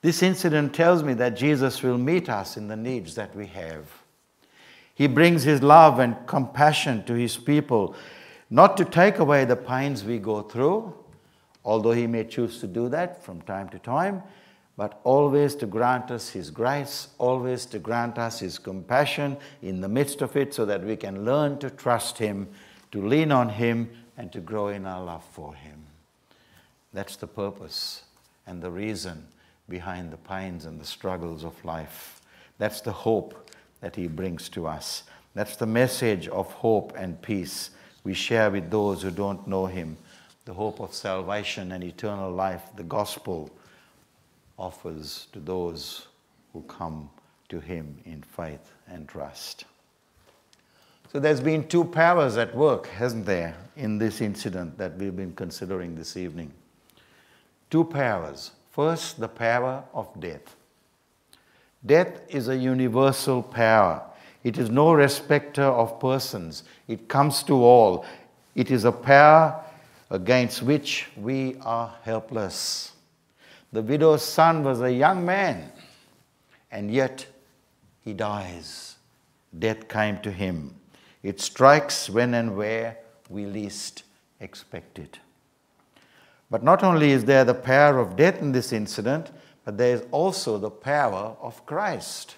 This 0.00 0.22
incident 0.22 0.74
tells 0.74 1.02
me 1.02 1.14
that 1.14 1.36
Jesus 1.36 1.82
will 1.82 1.98
meet 1.98 2.28
us 2.28 2.56
in 2.56 2.68
the 2.68 2.76
needs 2.76 3.14
that 3.16 3.34
we 3.34 3.46
have. 3.46 3.86
He 4.94 5.06
brings 5.06 5.42
his 5.42 5.62
love 5.62 5.98
and 5.98 6.16
compassion 6.26 7.04
to 7.04 7.14
his 7.14 7.36
people, 7.36 7.94
not 8.50 8.76
to 8.76 8.84
take 8.84 9.18
away 9.18 9.44
the 9.44 9.56
pains 9.56 10.04
we 10.04 10.18
go 10.18 10.42
through, 10.42 10.94
although 11.64 11.92
he 11.92 12.06
may 12.06 12.24
choose 12.24 12.60
to 12.60 12.66
do 12.66 12.88
that 12.88 13.22
from 13.22 13.42
time 13.42 13.68
to 13.70 13.78
time, 13.78 14.22
but 14.78 15.00
always 15.02 15.56
to 15.56 15.66
grant 15.66 16.08
us 16.12 16.30
His 16.30 16.50
grace, 16.50 17.08
always 17.18 17.66
to 17.66 17.80
grant 17.80 18.16
us 18.16 18.38
His 18.38 18.60
compassion 18.60 19.36
in 19.60 19.80
the 19.80 19.88
midst 19.88 20.22
of 20.22 20.36
it 20.36 20.54
so 20.54 20.64
that 20.66 20.84
we 20.84 20.94
can 20.94 21.24
learn 21.24 21.58
to 21.58 21.68
trust 21.68 22.16
Him, 22.18 22.48
to 22.92 23.04
lean 23.04 23.32
on 23.32 23.48
Him, 23.48 23.90
and 24.16 24.32
to 24.32 24.38
grow 24.38 24.68
in 24.68 24.86
our 24.86 25.04
love 25.04 25.24
for 25.32 25.52
Him. 25.52 25.84
That's 26.92 27.16
the 27.16 27.26
purpose 27.26 28.04
and 28.48 28.62
the 28.62 28.70
reason 28.70 29.26
behind 29.68 30.10
the 30.10 30.16
pains 30.16 30.64
and 30.64 30.80
the 30.80 30.84
struggles 30.84 31.44
of 31.44 31.64
life. 31.64 32.22
That's 32.56 32.80
the 32.80 32.92
hope 32.92 33.50
that 33.80 33.94
He 33.94 34.08
brings 34.08 34.48
to 34.50 34.66
us. 34.66 35.04
That's 35.34 35.56
the 35.56 35.66
message 35.66 36.26
of 36.28 36.50
hope 36.52 36.94
and 36.96 37.20
peace 37.20 37.70
we 38.02 38.14
share 38.14 38.50
with 38.50 38.70
those 38.70 39.02
who 39.02 39.10
don't 39.10 39.46
know 39.46 39.66
Him. 39.66 39.96
The 40.46 40.54
hope 40.54 40.80
of 40.80 40.94
salvation 40.94 41.72
and 41.72 41.84
eternal 41.84 42.32
life, 42.32 42.62
the 42.74 42.82
gospel 42.82 43.50
offers 44.58 45.28
to 45.32 45.40
those 45.40 46.08
who 46.52 46.62
come 46.62 47.10
to 47.50 47.60
Him 47.60 47.98
in 48.06 48.22
faith 48.22 48.72
and 48.88 49.06
trust. 49.06 49.64
So 51.12 51.20
there's 51.20 51.40
been 51.40 51.68
two 51.68 51.84
powers 51.84 52.36
at 52.36 52.54
work, 52.54 52.86
hasn't 52.86 53.26
there, 53.26 53.56
in 53.76 53.98
this 53.98 54.20
incident 54.20 54.76
that 54.78 54.96
we've 54.96 55.16
been 55.16 55.34
considering 55.34 55.94
this 55.94 56.16
evening. 56.16 56.52
Two 57.70 57.84
powers. 57.84 58.52
First, 58.70 59.20
the 59.20 59.28
power 59.28 59.84
of 59.92 60.08
death. 60.20 60.56
Death 61.84 62.20
is 62.28 62.48
a 62.48 62.56
universal 62.56 63.42
power. 63.42 64.02
It 64.44 64.56
is 64.56 64.70
no 64.70 64.92
respecter 64.92 65.64
of 65.64 66.00
persons. 66.00 66.62
It 66.86 67.08
comes 67.08 67.42
to 67.44 67.54
all. 67.54 68.04
It 68.54 68.70
is 68.70 68.84
a 68.84 68.92
power 68.92 69.62
against 70.10 70.62
which 70.62 71.06
we 71.16 71.56
are 71.62 71.94
helpless. 72.02 72.92
The 73.72 73.82
widow's 73.82 74.22
son 74.22 74.64
was 74.64 74.80
a 74.80 74.92
young 74.92 75.24
man, 75.26 75.70
and 76.70 76.90
yet 76.90 77.26
he 78.02 78.14
dies. 78.14 78.96
Death 79.58 79.88
came 79.88 80.18
to 80.20 80.32
him. 80.32 80.74
It 81.22 81.40
strikes 81.40 82.08
when 82.08 82.32
and 82.34 82.56
where 82.56 82.98
we 83.28 83.44
least 83.44 84.04
expect 84.40 84.98
it. 84.98 85.18
But 86.50 86.62
not 86.62 86.82
only 86.82 87.10
is 87.10 87.24
there 87.24 87.44
the 87.44 87.54
power 87.54 87.98
of 87.98 88.16
death 88.16 88.40
in 88.40 88.52
this 88.52 88.72
incident, 88.72 89.30
but 89.64 89.76
there 89.76 89.94
is 89.94 90.02
also 90.10 90.58
the 90.58 90.70
power 90.70 91.36
of 91.42 91.64
Christ. 91.66 92.36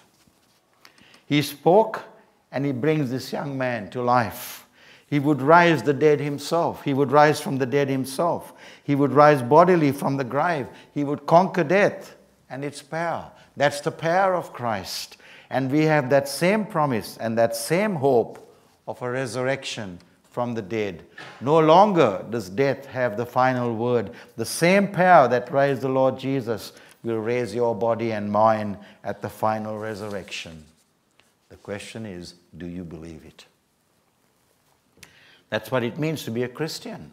He 1.25 1.41
spoke 1.41 2.03
and 2.51 2.65
he 2.65 2.73
brings 2.73 3.09
this 3.09 3.31
young 3.31 3.57
man 3.57 3.89
to 3.91 4.01
life. 4.01 4.67
He 5.07 5.19
would 5.19 5.41
rise 5.41 5.83
the 5.83 5.93
dead 5.93 6.19
himself. 6.19 6.83
He 6.83 6.93
would 6.93 7.11
rise 7.11 7.39
from 7.39 7.57
the 7.57 7.65
dead 7.65 7.89
himself. 7.89 8.53
He 8.83 8.95
would 8.95 9.13
rise 9.13 9.41
bodily 9.41 9.91
from 9.91 10.17
the 10.17 10.23
grave. 10.23 10.67
He 10.93 11.03
would 11.03 11.25
conquer 11.25 11.63
death 11.63 12.15
and 12.49 12.65
its 12.65 12.81
power. 12.81 13.31
That's 13.55 13.81
the 13.81 13.91
power 13.91 14.35
of 14.35 14.53
Christ. 14.53 15.17
And 15.49 15.71
we 15.71 15.83
have 15.85 16.09
that 16.09 16.27
same 16.27 16.65
promise 16.65 17.17
and 17.17 17.37
that 17.37 17.55
same 17.55 17.95
hope 17.95 18.55
of 18.87 19.01
a 19.01 19.09
resurrection 19.09 19.99
from 20.31 20.53
the 20.53 20.61
dead. 20.61 21.03
No 21.41 21.59
longer 21.59 22.25
does 22.29 22.49
death 22.49 22.85
have 22.87 23.17
the 23.17 23.25
final 23.25 23.75
word. 23.75 24.11
The 24.37 24.45
same 24.45 24.87
power 24.87 25.27
that 25.27 25.51
raised 25.51 25.81
the 25.81 25.89
Lord 25.89 26.17
Jesus 26.17 26.71
will 27.03 27.17
raise 27.19 27.53
your 27.53 27.75
body 27.75 28.11
and 28.11 28.31
mine 28.31 28.77
at 29.03 29.21
the 29.21 29.29
final 29.29 29.77
resurrection. 29.77 30.65
The 31.49 31.57
question 31.57 32.05
is 32.05 32.35
do 32.57 32.65
you 32.65 32.83
believe 32.83 33.23
it? 33.25 33.45
That's 35.49 35.69
what 35.69 35.83
it 35.83 35.99
means 35.99 36.23
to 36.23 36.31
be 36.31 36.43
a 36.43 36.47
Christian. 36.47 37.11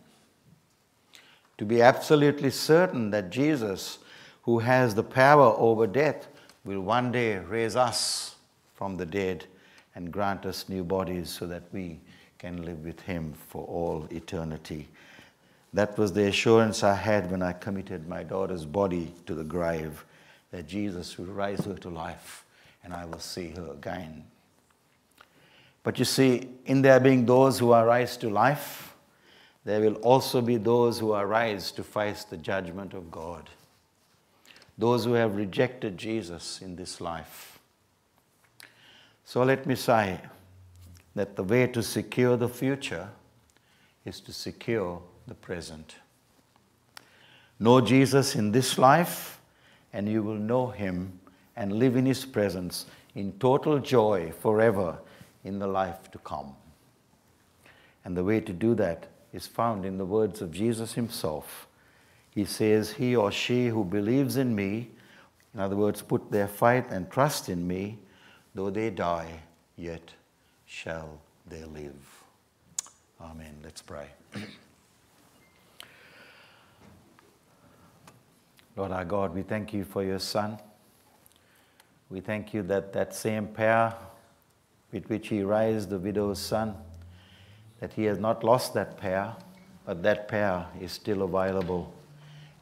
To 1.59 1.65
be 1.65 1.83
absolutely 1.83 2.51
certain 2.51 3.11
that 3.11 3.31
Jesus, 3.31 3.99
who 4.43 4.61
has 4.61 4.95
the 4.95 5.03
power 5.03 5.57
over 5.59 5.89
death, 5.89 6.29
will 6.65 6.81
one 6.81 7.11
day 7.11 7.39
raise 7.39 7.75
us 7.75 8.37
from 8.75 8.97
the 8.97 9.07
dead 9.07 9.45
and 9.97 10.13
grant 10.13 10.47
us 10.47 10.69
new 10.69 10.85
bodies 10.85 11.31
so 11.31 11.49
that 11.49 11.65
we 11.73 11.99
can 12.39 12.65
live 12.65 12.85
with 12.85 13.01
Him 13.01 13.35
for 13.49 13.65
all 13.67 14.07
eternity. 14.11 14.89
That 15.75 15.99
was 15.99 16.13
the 16.13 16.27
assurance 16.27 16.83
I 16.83 16.95
had 16.95 17.31
when 17.31 17.43
I 17.43 17.53
committed 17.53 18.09
my 18.09 18.23
daughter's 18.23 18.65
body 18.65 19.13
to 19.27 19.35
the 19.35 19.45
grave 19.45 20.05
that 20.51 20.67
Jesus 20.67 21.19
will 21.19 21.27
raise 21.27 21.65
her 21.65 21.75
to 21.75 21.89
life 21.89 22.45
and 22.83 22.95
I 22.95 23.05
will 23.05 23.19
see 23.19 23.51
her 23.51 23.73
again. 23.73 24.25
But 25.83 25.99
you 25.99 26.05
see, 26.05 26.49
in 26.67 26.83
there 26.83 27.01
being 27.01 27.27
those 27.27 27.59
who 27.59 27.73
are 27.73 27.87
raised 27.87 28.21
to 28.23 28.31
life, 28.31 28.95
there 29.65 29.81
will 29.81 29.97
also 29.97 30.41
be 30.41 30.57
those 30.57 30.99
who 30.99 31.13
are 31.13 31.27
raised 31.27 31.77
to 31.77 31.83
face 31.83 32.25
the 32.25 32.37
judgment 32.37 32.95
of 32.95 33.11
God. 33.11 33.51
Those 34.79 35.05
who 35.05 35.13
have 35.15 35.37
rejected 35.37 35.99
Jesus 35.99 36.63
in 36.63 36.77
this 36.77 37.01
life. 37.01 37.59
So 39.25 39.43
let 39.43 39.67
me 39.67 39.75
say 39.75 40.21
that 41.19 41.37
the 41.37 41.43
way 41.43 41.67
to 41.67 41.83
secure 41.83 42.37
the 42.37 42.49
future 42.49 43.09
is 44.05 44.21
to 44.21 44.33
secure 44.33 45.03
the 45.27 45.35
present. 45.35 45.97
Know 47.59 47.81
Jesus 47.81 48.37
in 48.37 48.53
this 48.53 48.79
life, 48.79 49.41
and 49.93 50.09
you 50.09 50.23
will 50.23 50.37
know 50.37 50.69
him 50.69 51.19
and 51.57 51.73
live 51.73 51.97
in 51.97 52.07
his 52.07 52.25
presence 52.25 52.87
in 53.15 53.33
total 53.41 53.81
joy 53.81 54.33
forever 54.41 54.99
in 55.45 55.59
the 55.59 55.67
life 55.67 56.11
to 56.13 56.19
come. 56.19 56.55
And 58.05 58.17
the 58.17 58.25
way 58.25 58.41
to 58.41 58.53
do 58.53 58.75
that 58.77 59.09
is 59.33 59.47
found 59.47 59.85
in 59.85 59.99
the 59.99 60.07
words 60.07 60.41
of 60.41 60.53
Jesus 60.53 60.93
himself. 60.93 61.67
He 62.31 62.45
says, 62.45 62.93
He 62.93 63.17
or 63.17 63.33
she 63.33 63.67
who 63.67 63.85
believes 63.85 64.37
in 64.37 64.55
me, 64.55 64.91
in 65.53 65.61
other 65.61 65.77
words, 65.77 66.01
put 66.01 66.31
their 66.31 66.47
faith 66.47 66.85
and 66.91 67.11
trust 67.11 67.49
in 67.49 67.67
me, 67.67 67.99
though 68.55 68.71
they 68.71 68.91
die, 68.91 69.41
yet 69.77 70.13
shall 70.69 71.19
they 71.47 71.65
live. 71.65 71.97
Amen. 73.21 73.57
Let's 73.65 73.81
pray. 73.81 74.07
Lord 78.77 78.93
our 78.93 79.05
God, 79.05 79.35
we 79.35 79.43
thank 79.43 79.73
you 79.73 79.85
for 79.85 80.05
your 80.05 80.19
Son. 80.21 80.59
We 82.11 82.21
thank 82.21 82.55
you 82.55 82.63
that 82.65 82.93
that 82.93 83.15
same 83.15 83.49
power 83.49 83.95
with 84.93 85.09
which 85.09 85.29
he 85.29 85.43
raised 85.43 85.89
the 85.91 85.99
widow's 85.99 86.39
son, 86.39 86.75
that 87.81 87.93
he 87.93 88.05
has 88.05 88.19
not 88.19 88.45
lost 88.45 88.73
that 88.75 88.97
power, 88.97 89.37
but 89.85 90.03
that 90.03 90.29
power 90.29 90.67
is 90.81 90.93
still 90.93 91.23
available. 91.23 91.93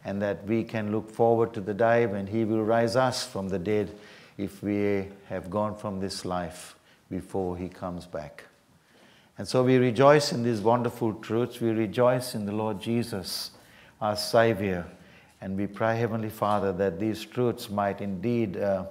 And 0.05 0.23
that 0.23 0.45
we 0.47 0.65
can 0.65 0.91
look 0.91 1.11
forward 1.11 1.53
to 1.55 1.61
the 1.61 1.75
day 1.75 2.07
when 2.07 2.27
he 2.29 2.45
will 2.45 2.63
raise 2.63 2.97
us 2.97 3.27
from 3.27 3.49
the 3.49 3.59
dead 3.59 3.93
if 4.39 4.63
we 4.63 5.09
have 5.29 5.51
gone 5.51 5.77
from 5.77 6.01
this 6.01 6.25
life 6.25 6.76
before 7.11 7.57
he 7.57 7.69
comes 7.69 8.07
back. 8.07 8.45
And 9.39 9.47
so 9.47 9.63
we 9.63 9.77
rejoice 9.77 10.33
in 10.33 10.43
these 10.43 10.61
wonderful 10.61 11.15
truths. 11.15 11.61
We 11.61 11.71
rejoice 11.71 12.35
in 12.35 12.47
the 12.47 12.53
Lord 12.53 12.81
Jesus, 12.81 13.51
our 14.01 14.17
Savior. 14.17 14.87
And 15.41 15.57
we 15.57 15.67
pray, 15.67 15.99
Heavenly 15.99 16.31
Father, 16.31 16.73
that 16.73 16.99
these 16.99 17.25
truths 17.25 17.69
might 17.69 18.01
indeed 18.01 18.57
uh, 18.57 18.87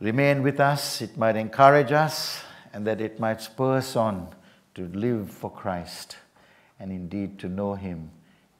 remain 0.00 0.42
with 0.42 0.60
us, 0.60 1.00
it 1.00 1.16
might 1.16 1.36
encourage 1.36 1.92
us, 1.92 2.42
and 2.72 2.86
that 2.86 3.00
it 3.00 3.18
might 3.18 3.40
spur 3.40 3.76
us 3.76 3.96
on 3.96 4.28
to 4.74 4.86
live 4.88 5.30
for 5.30 5.50
Christ 5.50 6.16
and 6.78 6.90
indeed 6.90 7.38
to 7.38 7.48
know 7.48 7.74
Him 7.74 8.10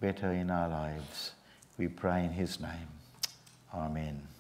better 0.01 0.33
in 0.33 0.51
our 0.51 0.69
lives. 0.69 1.33
We 1.77 1.89
pray 1.89 2.25
in 2.25 2.31
His 2.31 2.61
name. 2.61 2.89
Amen. 3.75 4.32